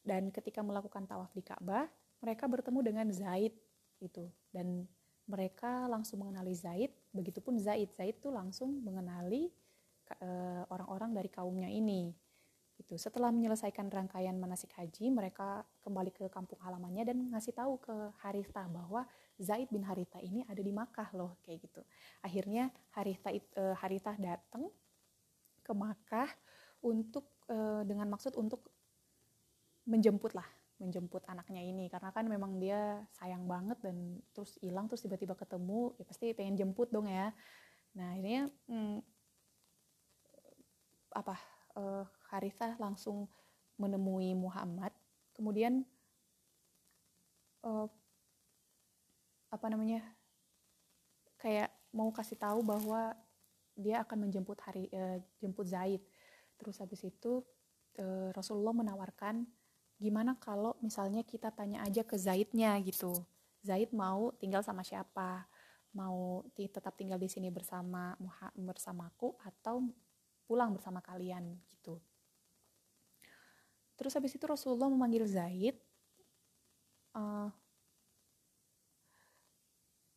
Dan 0.04 0.30
ketika 0.30 0.62
melakukan 0.62 1.10
tawaf 1.10 1.32
di 1.34 1.42
Ka'bah, 1.42 1.90
mereka 2.22 2.46
bertemu 2.48 2.80
dengan 2.86 3.08
Zaid 3.12 3.56
itu 4.00 4.28
dan 4.52 4.86
mereka 5.24 5.88
langsung 5.88 6.24
mengenali 6.24 6.52
Zaid, 6.52 6.92
begitupun 7.16 7.56
Zaid. 7.56 7.96
Zaid 7.96 8.20
tuh 8.20 8.36
langsung 8.36 8.84
mengenali 8.84 9.48
eh, 10.20 10.64
orang-orang 10.68 11.16
dari 11.16 11.32
kaumnya 11.32 11.72
ini 11.72 12.12
Gitu. 12.74 12.98
Setelah 12.98 13.30
menyelesaikan 13.30 13.86
rangkaian 13.94 14.34
manasik 14.34 14.74
haji, 14.74 15.14
mereka 15.14 15.62
kembali 15.86 16.10
ke 16.10 16.26
kampung 16.34 16.58
halamannya 16.66 17.06
dan 17.06 17.18
ngasih 17.30 17.54
tahu 17.54 17.78
ke 17.78 17.96
Haritha 18.26 18.66
bahwa 18.66 19.06
Zaid 19.38 19.70
bin 19.70 19.86
Haritha 19.86 20.18
ini 20.18 20.42
ada 20.50 20.58
di 20.58 20.74
Makkah 20.74 21.14
loh, 21.14 21.38
kayak 21.46 21.70
gitu. 21.70 21.86
Akhirnya 22.26 22.74
Haritha 22.98 23.30
uh, 23.30 23.78
Haritha 23.78 24.18
datang 24.18 24.74
ke 25.62 25.72
Makkah 25.72 26.30
untuk 26.82 27.30
uh, 27.54 27.86
dengan 27.86 28.10
maksud 28.10 28.34
untuk 28.42 28.66
menjemput 29.86 30.34
lah, 30.34 30.48
menjemput 30.82 31.24
anaknya 31.30 31.62
ini 31.62 31.88
karena 31.94 32.10
kan 32.10 32.26
memang 32.26 32.58
dia 32.58 33.06
sayang 33.14 33.46
banget 33.46 33.78
dan 33.86 34.18
terus 34.34 34.58
hilang 34.66 34.90
terus 34.90 35.06
tiba-tiba 35.06 35.38
ketemu, 35.38 35.94
ya 36.02 36.04
pasti 36.10 36.34
pengen 36.34 36.58
jemput 36.58 36.90
dong 36.90 37.06
ya. 37.06 37.30
Nah, 37.94 38.18
ini 38.18 38.50
hmm, 38.66 38.98
apa 41.14 41.38
uh, 41.78 42.06
Harithah 42.34 42.74
langsung 42.82 43.30
menemui 43.78 44.34
Muhammad. 44.34 44.90
Kemudian 45.38 45.86
uh, 47.62 47.86
apa 49.54 49.66
namanya 49.70 50.02
kayak 51.38 51.70
mau 51.94 52.10
kasih 52.10 52.42
tahu 52.42 52.66
bahwa 52.66 53.14
dia 53.78 54.02
akan 54.02 54.30
menjemput 54.30 54.58
hari 54.66 54.90
uh, 54.90 55.22
jemput 55.38 55.70
Zaid. 55.70 56.02
Terus 56.58 56.82
habis 56.82 57.06
itu 57.06 57.46
uh, 58.02 58.30
Rasulullah 58.34 58.74
menawarkan 58.74 59.46
gimana 60.02 60.36
kalau 60.42 60.74
misalnya 60.82 61.22
kita 61.22 61.54
tanya 61.54 61.86
aja 61.86 62.02
ke 62.02 62.18
Zaidnya 62.18 62.74
gitu. 62.82 63.14
Zaid 63.64 63.94
mau 63.94 64.34
tinggal 64.42 64.66
sama 64.66 64.82
siapa? 64.82 65.46
Mau 65.94 66.42
tetap 66.58 66.98
tinggal 66.98 67.22
di 67.22 67.30
sini 67.30 67.54
bersama 67.54 68.18
bersamaku 68.58 69.38
atau 69.46 69.86
pulang 70.50 70.74
bersama 70.74 71.00
kalian 71.00 71.54
Terus 74.04 74.20
habis 74.20 74.36
itu 74.36 74.44
Rasulullah 74.44 74.92
memanggil 74.92 75.24
Zaid. 75.24 75.80
Uh, 77.16 77.48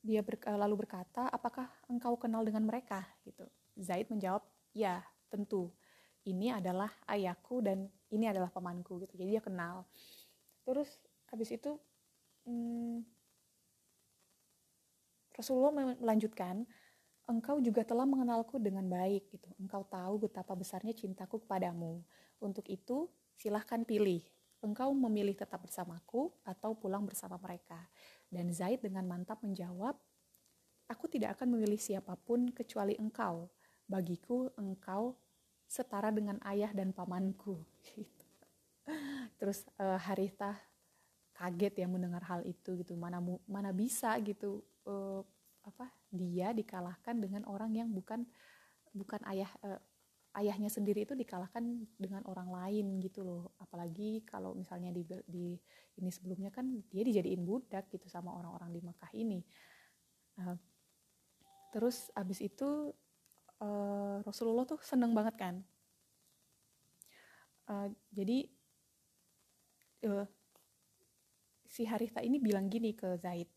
dia 0.03 0.27
ber, 0.27 0.42
uh, 0.42 0.59
lalu 0.59 0.83
berkata, 0.83 1.31
apakah 1.31 1.70
engkau 1.87 2.18
kenal 2.18 2.42
dengan 2.42 2.66
mereka? 2.66 3.07
Gitu. 3.22 3.46
Zaid 3.79 4.11
menjawab, 4.11 4.42
ya 4.75 5.07
tentu. 5.31 5.70
Ini 6.27 6.59
adalah 6.59 6.90
ayahku 7.07 7.62
dan 7.62 7.87
ini 8.11 8.27
adalah 8.27 8.51
pamanku 8.51 8.99
gitu. 9.07 9.14
Jadi 9.14 9.38
dia 9.38 9.42
kenal. 9.46 9.87
Terus 10.66 10.90
habis 11.31 11.55
itu 11.55 11.79
hmm, 12.42 13.07
Rasulullah 15.31 15.94
melanjutkan, 16.03 16.66
engkau 17.31 17.62
juga 17.62 17.87
telah 17.87 18.03
mengenalku 18.03 18.59
dengan 18.59 18.83
baik 18.90 19.31
gitu. 19.31 19.46
Engkau 19.62 19.87
tahu 19.87 20.27
betapa 20.27 20.59
besarnya 20.59 20.90
cintaku 20.90 21.46
kepadamu. 21.46 22.03
Untuk 22.42 22.66
itu, 22.66 23.07
silahkan 23.37 23.85
pilih. 23.85 24.25
Engkau 24.64 24.90
memilih 24.96 25.37
tetap 25.37 25.62
bersamaku 25.62 26.33
atau 26.42 26.75
pulang 26.75 27.05
bersama 27.05 27.37
mereka. 27.38 27.79
Dan 28.27 28.51
Zaid 28.51 28.83
dengan 28.83 29.07
mantap 29.07 29.38
menjawab, 29.44 29.94
Aku 30.87 31.11
tidak 31.11 31.38
akan 31.38 31.59
memilih 31.59 31.79
siapa 31.83 32.14
pun 32.14 32.46
kecuali 32.55 32.94
engkau. 32.94 33.51
Bagiku 33.90 34.55
engkau 34.55 35.18
setara 35.66 36.14
dengan 36.14 36.38
ayah 36.46 36.70
dan 36.70 36.94
pamanku. 36.94 37.59
Terus 39.42 39.66
uh, 39.83 39.99
Haritha 39.99 40.55
kaget 41.35 41.83
ya 41.83 41.87
mendengar 41.90 42.22
hal 42.31 42.46
itu 42.46 42.79
gitu. 42.79 42.94
Mana 42.94 43.18
mana 43.51 43.75
bisa 43.75 44.14
gitu 44.22 44.62
uh, 44.87 45.27
apa 45.66 45.90
dia 46.14 46.55
dikalahkan 46.55 47.18
dengan 47.18 47.42
orang 47.51 47.75
yang 47.75 47.90
bukan 47.90 48.22
bukan 48.94 49.18
ayah 49.27 49.51
uh, 49.66 49.83
ayahnya 50.37 50.68
sendiri 50.68 51.09
itu 51.09 51.16
dikalahkan 51.16 51.64
dengan 51.96 52.20
orang 52.29 52.53
lain 52.53 53.01
gitu 53.01 53.25
loh. 53.25 53.57
Apalagi 53.57 54.20
kalau 54.29 54.53
misalnya 54.53 54.92
di, 54.92 55.03
di 55.25 55.57
ini 55.96 56.11
sebelumnya 56.12 56.53
kan 56.53 56.68
dia 56.92 57.03
dijadiin 57.03 57.40
budak 57.40 57.88
gitu 57.88 58.05
sama 58.12 58.37
orang-orang 58.37 58.70
di 58.77 58.81
Mekah 58.85 59.12
ini. 59.16 59.40
Uh, 60.37 60.57
terus 61.72 62.12
abis 62.12 62.44
itu 62.44 62.92
uh, 63.64 64.20
Rasulullah 64.20 64.68
tuh 64.68 64.81
seneng 64.85 65.16
banget 65.16 65.35
kan? 65.40 65.55
Uh, 67.66 67.88
jadi 68.12 68.46
uh, 70.05 70.29
si 71.64 71.88
Haritha 71.88 72.20
ini 72.20 72.37
bilang 72.37 72.68
gini 72.68 72.92
ke 72.92 73.16
Zaid 73.16 73.49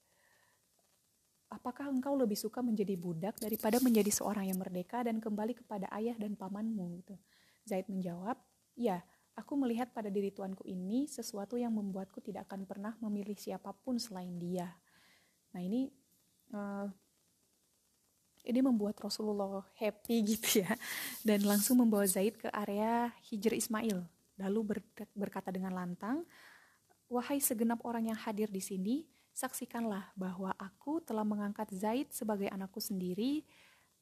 apakah 1.49 1.89
engkau 1.89 2.13
lebih 2.13 2.37
suka 2.37 2.61
menjadi 2.61 2.93
budak 2.93 3.35
daripada 3.41 3.81
menjadi 3.81 4.13
seorang 4.13 4.47
yang 4.49 4.61
merdeka 4.61 5.01
dan 5.01 5.17
kembali 5.17 5.57
kepada 5.57 5.89
ayah 5.97 6.13
dan 6.15 6.37
pamanmu 6.37 7.01
gitu. 7.01 7.17
Zaid 7.65 7.89
menjawab, 7.89 8.37
ya, 8.77 9.01
aku 9.33 9.57
melihat 9.57 9.89
pada 9.89 10.13
diri 10.13 10.29
tuanku 10.29 10.63
ini 10.69 11.09
sesuatu 11.09 11.57
yang 11.57 11.73
membuatku 11.73 12.21
tidak 12.21 12.45
akan 12.49 12.69
pernah 12.69 12.93
memilih 13.01 13.35
siapa 13.37 13.73
pun 13.73 13.97
selain 13.97 14.37
dia. 14.37 14.69
Nah 15.53 15.61
ini 15.65 15.89
uh, 16.53 16.87
ini 18.47 18.59
membuat 18.63 18.95
Rasulullah 18.99 19.65
happy 19.75 20.15
gitu 20.35 20.63
ya 20.63 20.71
dan 21.25 21.43
langsung 21.43 21.81
membawa 21.81 22.05
Zaid 22.07 22.39
ke 22.39 22.47
area 22.53 23.11
Hijr 23.27 23.55
Ismail 23.57 23.99
lalu 24.39 24.59
berkata 25.11 25.51
dengan 25.51 25.75
lantang 25.75 26.23
wahai 27.11 27.43
segenap 27.43 27.83
orang 27.83 28.07
yang 28.13 28.19
hadir 28.19 28.47
di 28.47 28.63
sini 28.63 29.03
saksikanlah 29.39 30.11
bahwa 30.19 30.51
aku 30.59 30.99
telah 30.99 31.23
mengangkat 31.23 31.71
Zaid 31.71 32.11
sebagai 32.11 32.51
anakku 32.51 32.83
sendiri, 32.83 33.47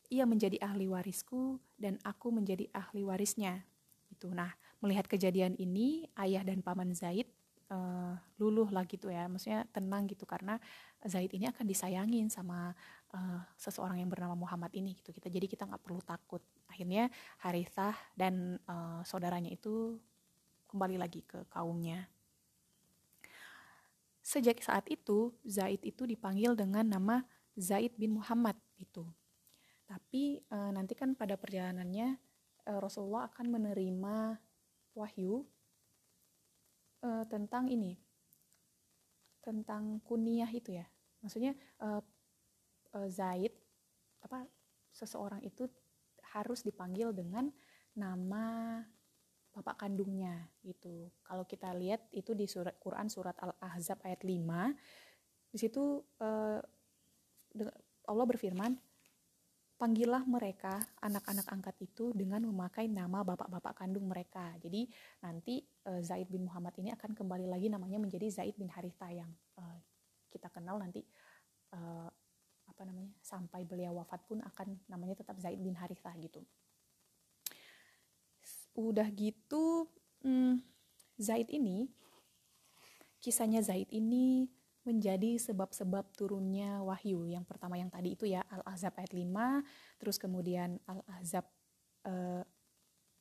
ia 0.10 0.26
menjadi 0.26 0.58
ahli 0.65 0.89
warisku 0.89 1.62
dan 1.78 2.02
aku 2.02 2.34
menjadi 2.34 2.65
ahli 2.73 3.06
warisnya. 3.06 3.62
Itu. 4.10 4.34
Nah, 4.34 4.50
melihat 4.82 5.06
kejadian 5.06 5.54
ini, 5.62 6.10
ayah 6.17 6.41
dan 6.41 6.65
paman 6.65 6.97
Zaid 6.97 7.30
uh, 7.69 8.17
luluh 8.41 8.65
lah 8.73 8.88
gitu 8.89 9.13
ya, 9.13 9.30
maksudnya 9.30 9.69
tenang 9.69 10.10
gitu 10.10 10.26
karena 10.26 10.58
Zaid 11.06 11.30
ini 11.38 11.45
akan 11.52 11.65
disayangin 11.69 12.34
sama 12.34 12.73
uh, 13.13 13.39
seseorang 13.60 14.02
yang 14.02 14.10
bernama 14.10 14.34
Muhammad 14.34 14.73
ini 14.73 14.97
gitu. 14.97 15.13
Kita 15.13 15.30
jadi 15.30 15.45
kita 15.45 15.69
nggak 15.69 15.84
perlu 15.86 16.02
takut. 16.02 16.41
Akhirnya 16.65 17.13
Harithah 17.45 17.93
dan 18.17 18.58
uh, 18.65 19.06
saudaranya 19.06 19.54
itu 19.54 20.02
kembali 20.71 20.97
lagi 20.97 21.21
ke 21.23 21.45
kaumnya. 21.52 22.10
Sejak 24.27 24.59
saat 24.59 24.83
itu, 24.91 25.31
Zaid 25.47 25.87
itu 25.87 26.03
dipanggil 26.03 26.51
dengan 26.51 26.83
nama 26.83 27.23
Zaid 27.55 27.95
bin 27.95 28.19
Muhammad 28.19 28.59
itu. 28.75 29.07
Tapi 29.87 30.43
e, 30.43 30.57
nanti 30.75 30.99
kan 30.99 31.15
pada 31.15 31.39
perjalanannya 31.39 32.19
e, 32.67 32.71
Rasulullah 32.75 33.31
akan 33.31 33.47
menerima 33.47 34.35
wahyu 34.99 35.47
e, 36.99 37.09
tentang 37.31 37.71
ini, 37.71 37.95
tentang 39.39 40.03
kuniah 40.03 40.51
itu 40.51 40.75
ya. 40.75 40.83
Maksudnya 41.23 41.55
e, 41.79 41.87
e, 42.91 42.99
Zaid 43.07 43.55
apa 44.27 44.43
seseorang 44.91 45.39
itu 45.39 45.71
harus 46.35 46.67
dipanggil 46.67 47.15
dengan 47.15 47.47
nama 47.95 48.83
bapak 49.58 49.82
kandungnya 49.82 50.46
gitu. 50.62 51.10
Kalau 51.26 51.43
kita 51.50 51.74
lihat 51.74 52.06
itu 52.13 52.38
di 52.38 52.46
surat 52.46 52.78
Quran 52.78 53.10
surat 53.10 53.34
Al-Ahzab 53.41 54.06
ayat 54.06 54.22
5 54.22 54.38
di 55.50 55.58
situ 55.58 56.06
uh, 56.22 56.62
Allah 58.08 58.26
berfirman 58.30 58.78
panggillah 59.78 60.26
mereka 60.26 60.78
anak-anak 61.02 61.48
angkat 61.50 61.76
itu 61.86 62.13
dengan 62.13 62.46
memakai 62.50 62.89
nama 62.89 63.22
bapak-bapak 63.22 63.78
kandung 63.78 64.10
mereka. 64.10 64.54
Jadi 64.62 64.89
nanti 65.22 65.62
uh, 65.89 66.02
Zaid 66.02 66.30
bin 66.30 66.46
Muhammad 66.46 66.74
ini 66.82 66.93
akan 66.93 67.13
kembali 67.17 67.46
lagi 67.50 67.70
namanya 67.70 67.98
menjadi 68.02 68.30
Zaid 68.30 68.58
bin 68.58 68.70
Haritha 68.70 69.10
yang 69.10 69.30
uh, 69.58 69.78
kita 70.30 70.50
kenal 70.54 70.82
nanti 70.82 71.02
uh, 71.74 72.10
apa 72.67 72.82
namanya 72.84 73.10
sampai 73.26 73.65
beliau 73.65 73.98
wafat 73.98 74.22
pun 74.30 74.38
akan 74.43 74.78
namanya 74.89 75.17
tetap 75.17 75.38
Zaid 75.41 75.62
bin 75.62 75.74
Haritha 75.78 76.13
gitu 76.22 76.46
udah 78.77 79.09
gitu 79.09 79.89
hmm, 80.21 80.61
Zaid 81.17 81.49
ini 81.49 81.89
kisahnya 83.17 83.65
Zaid 83.65 83.89
ini 83.89 84.47
menjadi 84.88 85.36
sebab-sebab 85.36 86.15
turunnya 86.15 86.80
wahyu. 86.80 87.28
Yang 87.28 87.43
pertama 87.43 87.75
yang 87.75 87.91
tadi 87.91 88.15
itu 88.15 88.23
ya 88.23 88.39
Al-Ahzab 88.47 88.95
ayat 88.95 89.11
5, 89.11 89.99
terus 89.99 90.15
kemudian 90.15 90.80
Al-Ahzab 90.88 91.43
eh, 92.07 92.43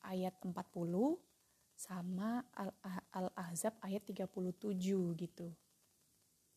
ayat 0.07 0.39
40 0.39 0.55
sama 1.75 2.47
Al-Ahzab 3.11 3.83
ayat 3.83 4.07
37 4.07 4.31
gitu. 5.19 5.51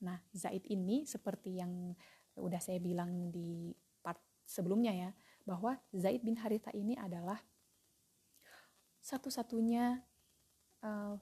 Nah, 0.06 0.22
Zaid 0.30 0.64
ini 0.70 1.10
seperti 1.10 1.58
yang 1.58 1.98
udah 2.38 2.62
saya 2.62 2.78
bilang 2.78 3.34
di 3.34 3.74
part 4.06 4.22
sebelumnya 4.46 4.94
ya, 4.94 5.10
bahwa 5.44 5.74
Zaid 5.90 6.22
bin 6.22 6.38
Haritha 6.38 6.70
ini 6.78 6.94
adalah 6.94 7.42
satu-satunya 9.00 10.04
uh, 10.84 11.16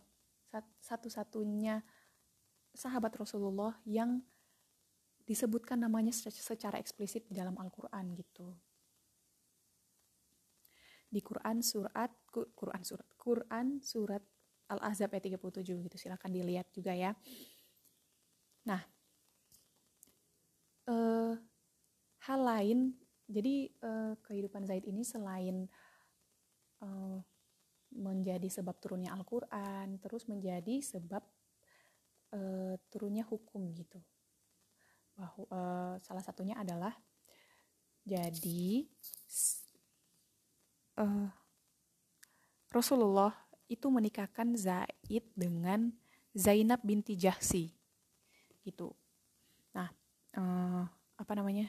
satu-satunya 0.82 1.84
sahabat 2.74 3.14
Rasulullah 3.18 3.78
yang 3.86 4.22
disebutkan 5.28 5.84
namanya 5.84 6.16
secara 6.16 6.80
eksplisit 6.80 7.28
di 7.28 7.36
dalam 7.36 7.58
Al-Quran 7.60 8.16
gitu. 8.16 8.56
di 11.08 11.24
Quran 11.24 11.64
surat 11.64 12.12
Quran 12.32 12.84
surat 12.84 13.08
Quran 13.16 13.80
surat 13.80 14.20
Al-Ahzab 14.68 15.16
ayat 15.16 15.40
37 15.40 15.88
gitu. 15.88 15.96
Silahkan 15.96 16.28
dilihat 16.28 16.68
juga 16.76 16.92
ya. 16.92 17.16
Nah, 18.68 18.84
uh, 20.92 21.34
hal 22.28 22.40
lain 22.44 22.92
jadi 23.28 23.72
uh, 23.84 24.14
kehidupan 24.24 24.68
Zaid 24.68 24.84
ini 24.84 25.08
selain 25.08 25.72
uh, 26.84 27.24
menjadi 27.98 28.46
sebab 28.46 28.78
turunnya 28.78 29.12
Al-Quran, 29.18 29.98
terus 29.98 30.30
menjadi 30.30 30.80
sebab 30.86 31.26
uh, 32.38 32.78
turunnya 32.94 33.26
hukum 33.26 33.74
gitu. 33.74 33.98
Bahwa 35.18 35.46
uh, 35.50 35.96
salah 36.06 36.22
satunya 36.22 36.54
adalah 36.54 36.94
jadi 38.06 38.86
uh, 41.02 41.28
Rasulullah 42.70 43.34
itu 43.68 43.90
menikahkan 43.90 44.56
Zaid 44.56 45.26
dengan 45.36 45.92
Zainab 46.32 46.86
binti 46.86 47.18
Jahsi 47.18 47.74
gitu. 48.64 48.94
Nah, 49.74 49.90
uh, 50.38 50.84
apa 51.18 51.34
namanya? 51.36 51.68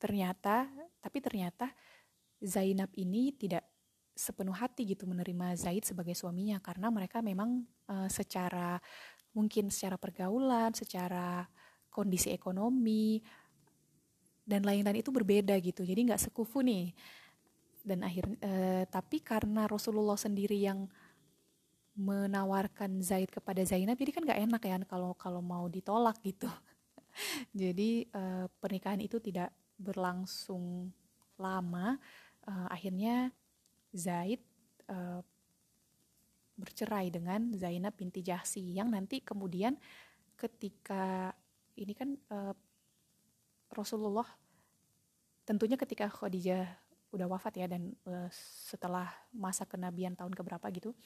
Ternyata, 0.00 0.66
tapi 0.98 1.22
ternyata 1.22 1.70
Zainab 2.42 2.90
ini 2.98 3.30
tidak 3.38 3.62
sepenuh 4.12 4.52
hati 4.52 4.84
gitu 4.84 5.08
menerima 5.08 5.56
Zaid 5.56 5.88
sebagai 5.88 6.12
suaminya 6.12 6.60
karena 6.60 6.92
mereka 6.92 7.24
memang 7.24 7.64
uh, 7.88 8.08
secara 8.12 8.76
mungkin 9.32 9.72
secara 9.72 9.96
pergaulan, 9.96 10.76
secara 10.76 11.48
kondisi 11.88 12.28
ekonomi 12.32 13.20
dan 14.44 14.64
lain-lain 14.64 15.00
itu 15.00 15.08
berbeda 15.08 15.56
gitu. 15.64 15.84
Jadi 15.84 16.12
nggak 16.12 16.22
sekufu 16.28 16.60
nih. 16.60 16.92
Dan 17.82 18.04
akhir 18.06 18.24
uh, 18.28 18.84
tapi 18.86 19.24
karena 19.24 19.66
Rasulullah 19.66 20.20
sendiri 20.20 20.60
yang 20.60 20.86
menawarkan 21.92 23.04
Zaid 23.04 23.28
kepada 23.28 23.60
Zainab 23.68 24.00
jadi 24.00 24.12
kan 24.16 24.24
nggak 24.24 24.42
enak 24.48 24.62
ya 24.64 24.76
kalau 24.88 25.12
kalau 25.12 25.44
mau 25.44 25.68
ditolak 25.68 26.16
gitu 26.24 26.48
jadi 27.60 28.08
uh, 28.16 28.46
pernikahan 28.64 29.00
itu 29.04 29.20
tidak 29.20 29.52
berlangsung 29.76 30.88
lama 31.36 32.00
uh, 32.48 32.68
akhirnya 32.72 33.28
Zaid 33.92 34.40
uh, 34.88 35.20
bercerai 36.56 37.08
dengan 37.08 37.52
Zainab 37.56 37.96
binti 37.96 38.20
Jahsi 38.24 38.60
yang 38.76 38.92
nanti 38.92 39.20
kemudian 39.20 39.76
ketika 40.36 41.32
ini 41.76 41.92
kan 41.96 42.16
uh, 42.32 42.54
Rasulullah 43.72 44.26
tentunya 45.48 45.80
ketika 45.80 46.08
Khadijah 46.08 46.68
udah 47.12 47.26
wafat 47.28 47.60
ya 47.60 47.66
dan 47.68 47.92
uh, 48.08 48.28
setelah 48.68 49.08
masa 49.32 49.68
kenabian 49.68 50.16
tahun 50.16 50.32
keberapa 50.32 50.64
gitu 50.72 50.96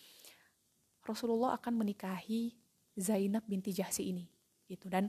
Rasulullah 1.07 1.55
akan 1.55 1.87
menikahi 1.87 2.55
Zainab 2.99 3.47
binti 3.47 3.71
Jahsi 3.71 4.11
ini 4.11 4.27
gitu. 4.67 4.91
Dan 4.91 5.07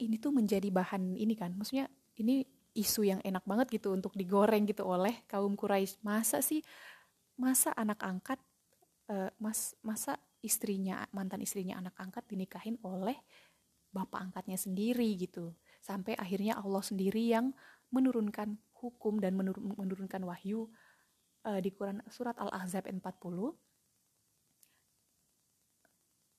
ini 0.00 0.18
tuh 0.18 0.34
menjadi 0.34 0.66
bahan 0.72 1.14
ini 1.14 1.38
kan 1.38 1.54
maksudnya 1.54 1.86
ini 2.18 2.42
isu 2.76 3.02
yang 3.06 3.20
enak 3.26 3.42
banget 3.46 3.80
gitu 3.80 3.90
untuk 3.90 4.14
digoreng 4.14 4.66
gitu 4.66 4.86
oleh 4.86 5.22
kaum 5.26 5.58
Quraisy. 5.58 6.02
Masa 6.06 6.40
sih 6.40 6.62
masa 7.34 7.72
anak 7.74 8.00
angkat 8.04 8.38
uh, 9.10 9.32
mas 9.40 9.74
masa 9.80 10.20
istrinya 10.40 11.04
mantan 11.10 11.40
istrinya 11.44 11.80
anak 11.80 11.96
angkat 12.00 12.24
dinikahin 12.28 12.76
oleh 12.86 13.16
bapak 13.90 14.22
angkatnya 14.30 14.56
sendiri 14.56 15.18
gitu. 15.18 15.52
Sampai 15.82 16.14
akhirnya 16.14 16.60
Allah 16.60 16.84
sendiri 16.84 17.26
yang 17.26 17.50
menurunkan 17.90 18.54
hukum 18.80 19.18
dan 19.18 19.34
menurunkan 19.36 20.22
wahyu 20.24 20.70
uh, 21.44 21.60
di 21.60 21.70
Quran 21.74 22.00
surat 22.08 22.38
Al-Ahzab 22.38 22.86
40 22.86 23.02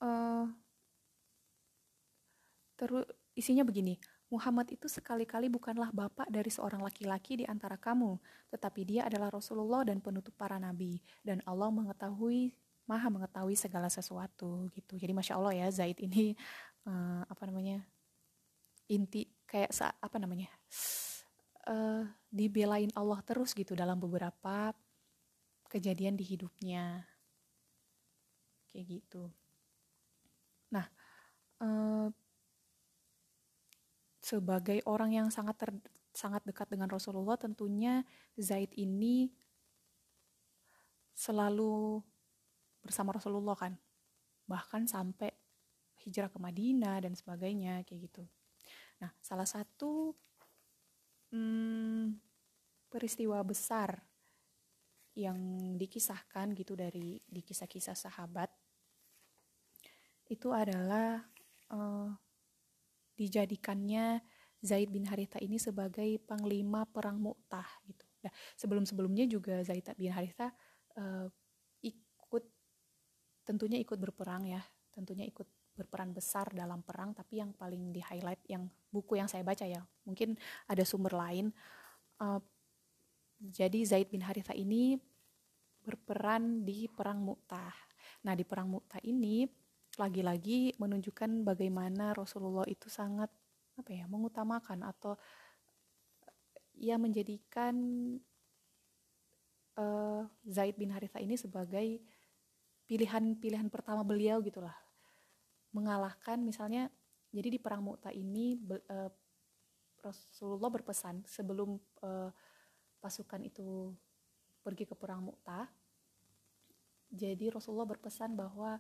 uh, 0.01 0.45
terus 2.75 3.05
isinya 3.37 3.61
begini 3.61 4.01
Muhammad 4.31 4.71
itu 4.71 4.87
sekali-kali 4.87 5.51
bukanlah 5.51 5.91
bapak 5.91 6.31
dari 6.31 6.47
seorang 6.47 6.79
laki-laki 6.79 7.43
di 7.43 7.45
antara 7.45 7.75
kamu, 7.75 8.15
tetapi 8.47 8.81
dia 8.87 9.03
adalah 9.03 9.27
Rasulullah 9.27 9.83
dan 9.83 9.99
penutup 9.99 10.31
para 10.39 10.55
nabi, 10.55 11.03
dan 11.19 11.43
Allah 11.43 11.67
mengetahui, 11.67 12.55
maha 12.87 13.11
mengetahui 13.11 13.59
segala 13.59 13.91
sesuatu 13.91 14.71
gitu. 14.71 14.95
Jadi 14.95 15.11
masya 15.11 15.35
Allah 15.35 15.53
ya 15.53 15.67
Zaid 15.67 15.99
ini 15.99 16.31
uh, 16.87 17.27
apa 17.27 17.43
namanya 17.43 17.83
inti 18.87 19.27
kayak 19.43 19.75
apa 19.99 20.15
namanya 20.15 20.47
uh, 21.67 22.07
dibelain 22.31 22.91
Allah 22.95 23.19
terus 23.27 23.51
gitu 23.51 23.75
dalam 23.75 23.99
beberapa 23.99 24.71
kejadian 25.67 26.15
di 26.15 26.23
hidupnya 26.23 27.03
kayak 28.71 28.87
gitu. 28.87 29.27
Nah, 30.71 30.87
uh, 31.59 32.07
sebagai 34.21 34.85
orang 34.85 35.17
yang 35.17 35.27
sangat 35.33 35.57
ter, 35.57 35.69
sangat 36.13 36.45
dekat 36.45 36.69
dengan 36.69 36.87
Rasulullah, 36.87 37.35
tentunya 37.35 38.05
Zaid 38.37 38.69
ini 38.77 39.33
selalu 41.17 41.99
bersama 42.85 43.17
Rasulullah 43.17 43.57
kan. 43.57 43.73
Bahkan 44.45 44.85
sampai 44.85 45.33
hijrah 46.05 46.29
ke 46.29 46.37
Madinah 46.37 47.01
dan 47.01 47.13
sebagainya 47.17 47.85
kayak 47.85 48.09
gitu. 48.09 48.23
Nah, 49.01 49.09
salah 49.21 49.49
satu 49.49 50.13
hmm, 51.33 52.17
peristiwa 52.89 53.41
besar 53.41 54.01
yang 55.17 55.37
dikisahkan 55.75 56.55
gitu 56.55 56.77
dari 56.77 57.19
di 57.19 57.41
kisah-kisah 57.43 57.97
sahabat 57.97 58.47
itu 60.31 60.47
adalah 60.55 61.19
uh, 61.75 62.07
dijadikannya 63.21 64.17
Zaid 64.61 64.89
bin 64.89 65.05
Haritha 65.05 65.37
ini 65.37 65.61
sebagai 65.61 66.17
panglima 66.25 66.89
perang 66.89 67.21
Mu'tah 67.21 67.65
gitu. 67.85 68.05
Nah, 68.25 68.33
sebelum-sebelumnya 68.57 69.29
juga 69.29 69.61
Zaid 69.61 69.85
bin 69.97 70.13
Haritha 70.13 70.49
uh, 70.97 71.29
ikut 71.81 72.43
tentunya 73.45 73.77
ikut 73.77 73.97
berperang 73.97 74.49
ya, 74.49 74.61
tentunya 74.93 75.25
ikut 75.25 75.45
berperan 75.77 76.13
besar 76.13 76.49
dalam 76.53 76.85
perang 76.85 77.13
tapi 77.13 77.41
yang 77.41 77.53
paling 77.57 77.89
di 77.93 78.01
highlight 78.01 78.41
yang 78.49 78.69
buku 78.89 79.17
yang 79.17 79.29
saya 79.29 79.45
baca 79.45 79.65
ya. 79.65 79.81
Mungkin 80.05 80.37
ada 80.69 80.81
sumber 80.85 81.13
lain 81.13 81.49
uh, 82.21 82.41
jadi 83.41 83.81
Zaid 83.81 84.13
bin 84.13 84.21
Haritha 84.21 84.53
ini 84.53 84.93
berperan 85.81 86.61
di 86.61 86.85
perang 86.85 87.25
Mu'tah. 87.25 87.73
Nah, 88.21 88.37
di 88.37 88.45
perang 88.45 88.69
Mu'tah 88.69 89.01
ini 89.01 89.49
lagi-lagi 89.99 90.75
menunjukkan 90.79 91.43
bagaimana 91.43 92.15
Rasulullah 92.15 92.63
itu 92.67 92.87
sangat 92.87 93.27
apa 93.75 93.91
ya 93.91 94.05
mengutamakan 94.07 94.83
atau 94.87 95.15
ia 96.79 96.95
menjadikan 96.95 97.75
uh, 99.75 100.23
Zaid 100.47 100.79
bin 100.79 100.91
Haritha 100.91 101.19
ini 101.19 101.35
sebagai 101.35 101.99
pilihan-pilihan 102.87 103.67
pertama 103.67 104.03
beliau 104.03 104.39
gitulah. 104.39 104.75
Mengalahkan 105.71 106.39
misalnya 106.43 106.91
jadi 107.31 107.47
di 107.47 107.59
perang 107.59 107.83
Mu'tah 107.83 108.11
ini 108.11 108.59
uh, 108.91 109.11
Rasulullah 110.03 110.71
berpesan 110.71 111.23
sebelum 111.23 111.79
uh, 112.03 112.31
pasukan 112.99 113.43
itu 113.47 113.95
pergi 114.61 114.83
ke 114.87 114.95
perang 114.95 115.23
Mu'tah 115.23 115.81
jadi 117.11 117.51
Rasulullah 117.51 117.91
berpesan 117.91 118.39
bahwa 118.39 118.79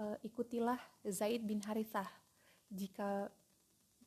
uh, 0.00 0.16
ikutilah 0.24 0.80
Zaid 1.04 1.44
bin 1.44 1.60
Harithah. 1.60 2.08
Jika 2.72 3.28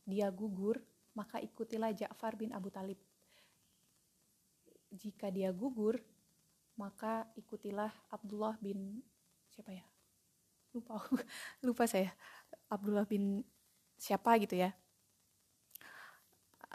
dia 0.04 0.34
gugur, 0.34 0.82
maka 1.14 1.38
ikutilah 1.38 1.94
Ja'far 1.94 2.34
bin 2.34 2.50
Abu 2.52 2.74
Talib. 2.74 2.98
Jika 4.90 5.30
dia 5.30 5.54
gugur, 5.54 6.02
maka 6.74 7.30
ikutilah 7.38 7.94
Abdullah 8.10 8.58
bin 8.58 9.02
siapa 9.54 9.74
ya? 9.74 9.86
Lupa 10.74 10.98
lupa 11.66 11.84
saya. 11.86 12.10
Abdullah 12.72 13.06
bin 13.06 13.46
siapa 14.02 14.34
gitu 14.42 14.58
ya. 14.58 14.74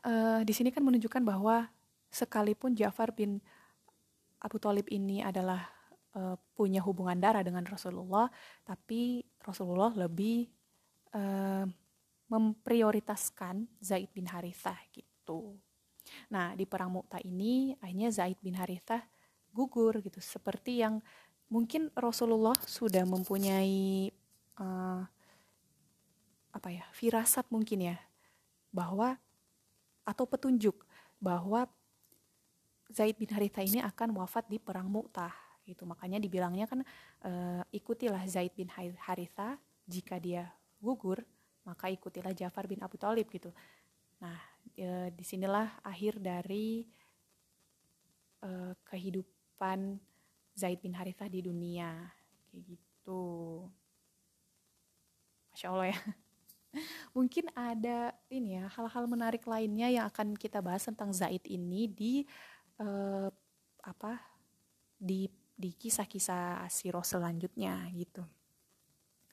Uh, 0.06 0.46
di 0.46 0.54
sini 0.54 0.70
kan 0.70 0.86
menunjukkan 0.86 1.26
bahwa 1.26 1.66
sekalipun 2.14 2.78
Ja'far 2.78 3.10
bin 3.10 3.42
Abu 4.38 4.62
Talib 4.62 4.86
ini 4.94 5.18
adalah 5.18 5.77
uh, 6.18 6.34
punya 6.58 6.82
hubungan 6.82 7.14
darah 7.14 7.46
dengan 7.46 7.62
Rasulullah, 7.62 8.26
tapi 8.66 9.22
Rasulullah 9.38 9.94
lebih 9.94 10.50
uh, 11.14 11.62
memprioritaskan 12.26 13.70
Zaid 13.78 14.10
bin 14.10 14.26
Harithah 14.26 14.76
gitu. 14.90 15.54
Nah, 16.28 16.58
di 16.58 16.66
perang 16.66 16.90
Mu'tah 16.90 17.22
ini 17.22 17.78
akhirnya 17.78 18.10
Zaid 18.10 18.36
bin 18.42 18.58
Harithah 18.58 19.06
gugur 19.54 20.02
gitu, 20.02 20.18
seperti 20.18 20.82
yang 20.82 21.00
mungkin 21.48 21.88
Rasulullah 21.96 22.56
sudah 22.66 23.06
mempunyai 23.08 24.12
uh, 24.60 25.06
apa 26.52 26.68
ya, 26.68 26.84
firasat 26.92 27.48
mungkin 27.48 27.94
ya 27.94 27.96
bahwa 28.68 29.16
atau 30.04 30.24
petunjuk 30.28 30.84
bahwa 31.20 31.68
Zaid 32.88 33.20
bin 33.20 33.28
Haritha 33.28 33.60
ini 33.60 33.80
akan 33.84 34.16
wafat 34.16 34.48
di 34.48 34.56
perang 34.56 34.88
Mu'tah 34.88 35.47
gitu. 35.68 35.84
Makanya 35.84 36.16
dibilangnya 36.16 36.64
kan 36.64 36.80
uh, 37.28 37.62
ikutilah 37.68 38.24
Zaid 38.24 38.56
bin 38.56 38.72
Haritha 38.72 39.60
jika 39.84 40.16
dia 40.16 40.48
gugur 40.80 41.20
maka 41.68 41.92
ikutilah 41.92 42.32
Ja'far 42.32 42.64
bin 42.64 42.80
Abu 42.80 42.96
Thalib 42.96 43.28
gitu. 43.28 43.52
Nah 44.24 44.40
e, 44.72 45.12
di 45.12 45.20
sinilah 45.20 45.84
akhir 45.84 46.16
dari 46.16 46.88
e, 48.40 48.50
kehidupan 48.88 50.00
Zaid 50.56 50.80
bin 50.80 50.96
Harithah 50.96 51.28
di 51.28 51.44
dunia 51.44 52.08
kayak 52.48 52.62
gitu. 52.72 53.22
Masya 55.52 55.68
Allah 55.68 55.92
ya. 55.92 55.98
Mungkin 57.16 57.52
ada 57.52 58.16
ini 58.32 58.56
ya 58.56 58.64
hal-hal 58.72 59.04
menarik 59.04 59.44
lainnya 59.44 59.92
yang 59.92 60.08
akan 60.08 60.32
kita 60.40 60.64
bahas 60.64 60.88
tentang 60.88 61.12
Zaid 61.12 61.44
ini 61.48 61.88
di 61.88 62.24
uh, 62.76 63.32
apa 63.80 64.20
di 65.00 65.30
di 65.58 65.74
kisah-kisah 65.74 66.62
Asiroh 66.62 67.02
selanjutnya 67.02 67.90
gitu. 67.90 68.22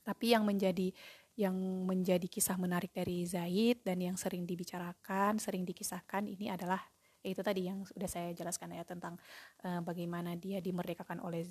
Tapi 0.01 0.33
yang 0.33 0.41
menjadi 0.41 0.89
yang 1.35 1.53
menjadi 1.85 2.25
kisah 2.25 2.55
menarik 2.55 2.95
dari 2.95 3.27
Zaid 3.27 3.83
dan 3.83 3.99
yang 3.99 4.15
sering 4.15 4.47
dibicarakan, 4.47 5.37
sering 5.37 5.67
dikisahkan 5.67 6.25
ini 6.25 6.47
adalah 6.49 6.79
itu 7.25 7.41
tadi 7.41 7.65
yang 7.65 7.81
sudah 7.89 8.05
saya 8.05 8.29
jelaskan 8.37 8.77
ya 8.77 8.85
tentang 8.85 9.17
uh, 9.65 9.81
bagaimana 9.81 10.37
dia 10.37 10.61
dimerdekakan 10.61 11.25
oleh 11.25 11.41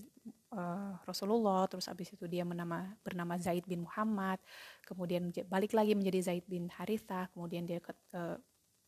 uh, 0.55 0.95
Rasulullah 1.03 1.67
terus 1.67 1.91
habis 1.91 2.15
itu 2.15 2.31
dia 2.31 2.47
menama 2.47 2.95
bernama 3.03 3.35
Zaid 3.43 3.67
bin 3.67 3.83
Muhammad 3.83 4.39
kemudian 4.87 5.35
balik 5.51 5.75
lagi 5.75 5.99
menjadi 5.99 6.31
Zaid 6.31 6.47
bin 6.47 6.71
Haritha 6.71 7.27
kemudian 7.35 7.67
dia 7.67 7.83
ke, 7.83 7.91
uh, 8.15 8.39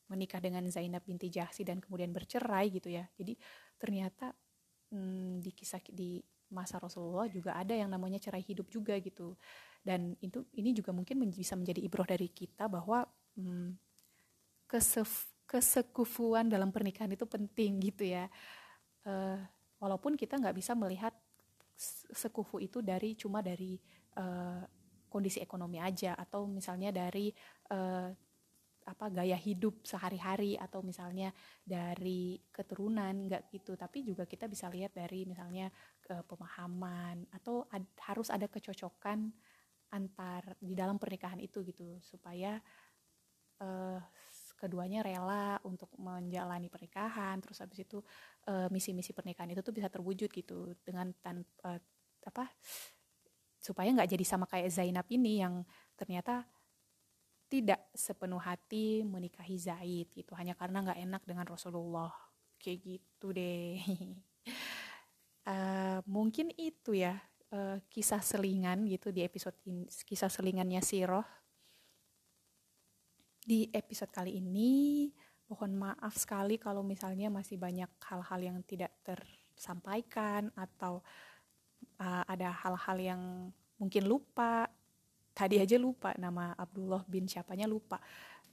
menikah 0.06 0.38
dengan 0.38 0.62
Zainab 0.70 1.02
binti 1.02 1.26
Jahsi 1.30 1.66
dan 1.66 1.82
kemudian 1.82 2.14
bercerai 2.14 2.70
gitu 2.70 2.90
ya. 2.90 3.04
Jadi 3.18 3.34
ternyata 3.76 4.30
hmm, 4.92 5.42
di 5.42 5.50
kisah 5.54 5.82
di 5.90 6.22
masa 6.46 6.78
Rasulullah 6.78 7.26
juga 7.26 7.58
ada 7.58 7.74
yang 7.74 7.90
namanya 7.90 8.22
cerai 8.22 8.42
hidup 8.42 8.70
juga 8.70 8.94
gitu. 9.02 9.34
Dan 9.82 10.14
itu 10.18 10.42
ini 10.54 10.74
juga 10.74 10.90
mungkin 10.90 11.22
bisa 11.30 11.54
menjadi 11.54 11.82
ibroh 11.82 12.06
dari 12.06 12.30
kita 12.30 12.66
bahwa 12.66 13.06
hmm, 13.38 13.74
kesef, 14.66 15.30
kesekufuan 15.46 16.50
dalam 16.50 16.74
pernikahan 16.74 17.10
itu 17.10 17.26
penting 17.26 17.78
gitu 17.82 18.06
ya. 18.06 18.26
Uh, 19.06 19.38
walaupun 19.78 20.18
kita 20.18 20.34
nggak 20.34 20.58
bisa 20.58 20.74
melihat 20.74 21.14
sekufu 22.10 22.58
itu 22.58 22.82
dari 22.82 23.14
cuma 23.14 23.44
dari 23.44 23.78
uh, 24.18 24.64
kondisi 25.06 25.38
ekonomi 25.38 25.78
aja 25.78 26.18
atau 26.18 26.50
misalnya 26.50 26.90
dari 26.90 27.30
uh, 27.70 28.10
apa 28.86 29.10
gaya 29.10 29.34
hidup 29.34 29.82
sehari-hari 29.82 30.54
atau 30.54 30.78
misalnya 30.78 31.34
dari 31.66 32.38
keturunan 32.54 33.26
nggak 33.26 33.50
gitu. 33.50 33.74
Tapi 33.74 34.06
juga 34.06 34.24
kita 34.24 34.46
bisa 34.46 34.70
lihat 34.70 34.94
dari 34.94 35.26
misalnya 35.26 35.66
uh, 36.14 36.22
pemahaman 36.22 37.26
atau 37.34 37.66
ad, 37.66 37.82
harus 38.06 38.30
ada 38.30 38.46
kecocokan 38.46 39.26
antar 39.90 40.54
di 40.62 40.78
dalam 40.78 41.02
pernikahan 41.02 41.42
itu 41.42 41.66
gitu. 41.66 41.98
Supaya 41.98 42.62
uh, 43.58 43.98
keduanya 44.56 45.02
rela 45.02 45.58
untuk 45.66 45.90
menjalani 45.98 46.70
pernikahan. 46.70 47.42
Terus 47.42 47.58
habis 47.58 47.82
itu 47.82 47.98
uh, 48.46 48.70
misi-misi 48.70 49.10
pernikahan 49.10 49.50
itu 49.50 49.66
tuh 49.66 49.74
bisa 49.74 49.90
terwujud 49.90 50.30
gitu. 50.30 50.78
Dengan 50.86 51.10
tan 51.18 51.42
uh, 51.66 51.80
apa 52.26 52.54
supaya 53.66 53.90
nggak 53.90 54.10
jadi 54.14 54.24
sama 54.26 54.46
kayak 54.46 54.70
Zainab 54.70 55.06
ini 55.10 55.42
yang 55.42 55.66
ternyata 55.98 56.46
tidak 57.46 57.90
sepenuh 57.94 58.42
hati 58.42 59.06
menikahi 59.06 59.56
Zaid 59.58 60.10
gitu. 60.14 60.34
Hanya 60.34 60.58
karena 60.58 60.82
nggak 60.82 61.00
enak 61.06 61.22
dengan 61.22 61.46
Rasulullah. 61.46 62.10
Kayak 62.58 62.78
gitu 62.82 63.30
deh. 63.30 63.78
Uh, 65.46 66.00
mungkin 66.16 66.50
itu 66.58 66.98
ya 66.98 67.18
uh, 67.54 67.78
kisah 67.90 68.22
selingan 68.22 68.86
gitu 68.90 69.14
di 69.14 69.22
episode 69.22 69.54
ini 69.66 69.86
kisah 69.86 70.30
selingannya 70.30 70.82
Siroh 70.82 71.26
di 73.46 73.70
episode 73.70 74.10
kali 74.10 74.42
ini 74.42 75.06
mohon 75.46 75.78
maaf 75.78 76.18
sekali 76.18 76.58
kalau 76.58 76.82
misalnya 76.82 77.30
masih 77.30 77.54
banyak 77.54 77.86
hal-hal 78.02 78.40
yang 78.42 78.58
tidak 78.66 78.90
tersampaikan 79.06 80.50
atau 80.58 80.98
uh, 82.02 82.26
ada 82.26 82.50
hal-hal 82.50 82.98
yang 82.98 83.22
mungkin 83.78 84.10
lupa 84.10 84.66
tadi 85.36 85.60
aja 85.60 85.76
lupa 85.76 86.16
nama 86.16 86.56
Abdullah 86.56 87.04
bin 87.04 87.28
siapanya 87.28 87.68
lupa. 87.68 88.00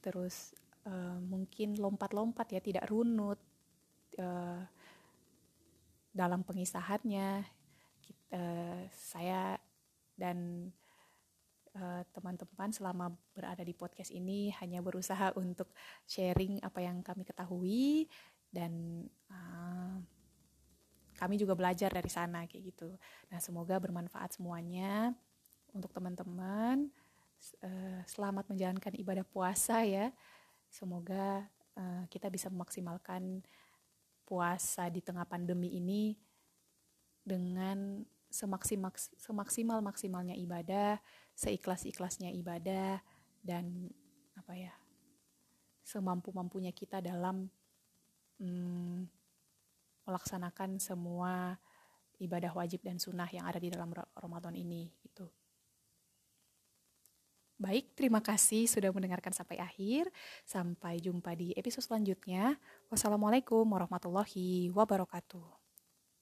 Terus 0.04 0.52
uh, 0.84 1.16
mungkin 1.24 1.80
lompat-lompat 1.80 2.52
ya 2.52 2.60
tidak 2.60 2.84
runut 2.92 3.40
uh, 4.20 4.60
dalam 6.12 6.44
pengisahannya. 6.44 7.48
Uh, 8.34 8.84
saya 8.90 9.56
dan 10.18 10.68
teman-teman 12.14 12.70
uh, 12.70 12.74
selama 12.74 13.06
berada 13.34 13.62
di 13.66 13.74
podcast 13.74 14.14
ini 14.14 14.50
hanya 14.62 14.78
berusaha 14.78 15.34
untuk 15.34 15.74
sharing 16.06 16.62
apa 16.62 16.82
yang 16.82 17.02
kami 17.02 17.26
ketahui 17.26 18.06
dan 18.50 19.02
uh, 19.26 19.98
kami 21.18 21.34
juga 21.38 21.58
belajar 21.58 21.90
dari 21.90 22.10
sana 22.10 22.46
kayak 22.46 22.74
gitu. 22.74 22.94
Nah, 23.30 23.38
semoga 23.42 23.78
bermanfaat 23.82 24.38
semuanya 24.38 25.14
untuk 25.74 25.90
teman-teman 25.90 26.88
uh, 27.60 28.00
selamat 28.06 28.46
menjalankan 28.48 28.94
ibadah 28.94 29.26
puasa 29.26 29.82
ya. 29.82 30.14
Semoga 30.70 31.44
uh, 31.76 32.06
kita 32.08 32.30
bisa 32.30 32.48
memaksimalkan 32.48 33.42
puasa 34.24 34.88
di 34.88 35.04
tengah 35.04 35.28
pandemi 35.28 35.76
ini 35.76 36.16
dengan 37.20 38.00
semaksimal 38.32 38.90
semaksimal 39.20 39.78
maksimalnya 39.84 40.34
ibadah, 40.38 40.98
seikhlas 41.36 41.84
ikhlasnya 41.84 42.32
ibadah 42.32 42.98
dan 43.44 43.90
apa 44.34 44.56
ya 44.56 44.74
semampu 45.84 46.32
mampunya 46.32 46.72
kita 46.72 47.04
dalam 47.04 47.46
hmm, 48.40 49.04
melaksanakan 50.08 50.80
semua 50.80 51.60
ibadah 52.18 52.50
wajib 52.56 52.80
dan 52.80 52.96
sunnah 52.96 53.28
yang 53.28 53.44
ada 53.44 53.60
di 53.60 53.68
dalam 53.68 53.92
Ramadan 54.16 54.56
ini 54.56 54.88
gitu. 55.04 55.28
Baik, 57.64 57.96
terima 57.96 58.20
kasih 58.20 58.68
sudah 58.68 58.92
mendengarkan 58.92 59.32
sampai 59.32 59.56
akhir. 59.56 60.12
Sampai 60.44 61.00
jumpa 61.00 61.32
di 61.32 61.56
episode 61.56 61.88
selanjutnya. 61.88 62.60
Wassalamualaikum 62.92 63.64
warahmatullahi 63.64 64.68
wabarakatuh. 64.68 65.63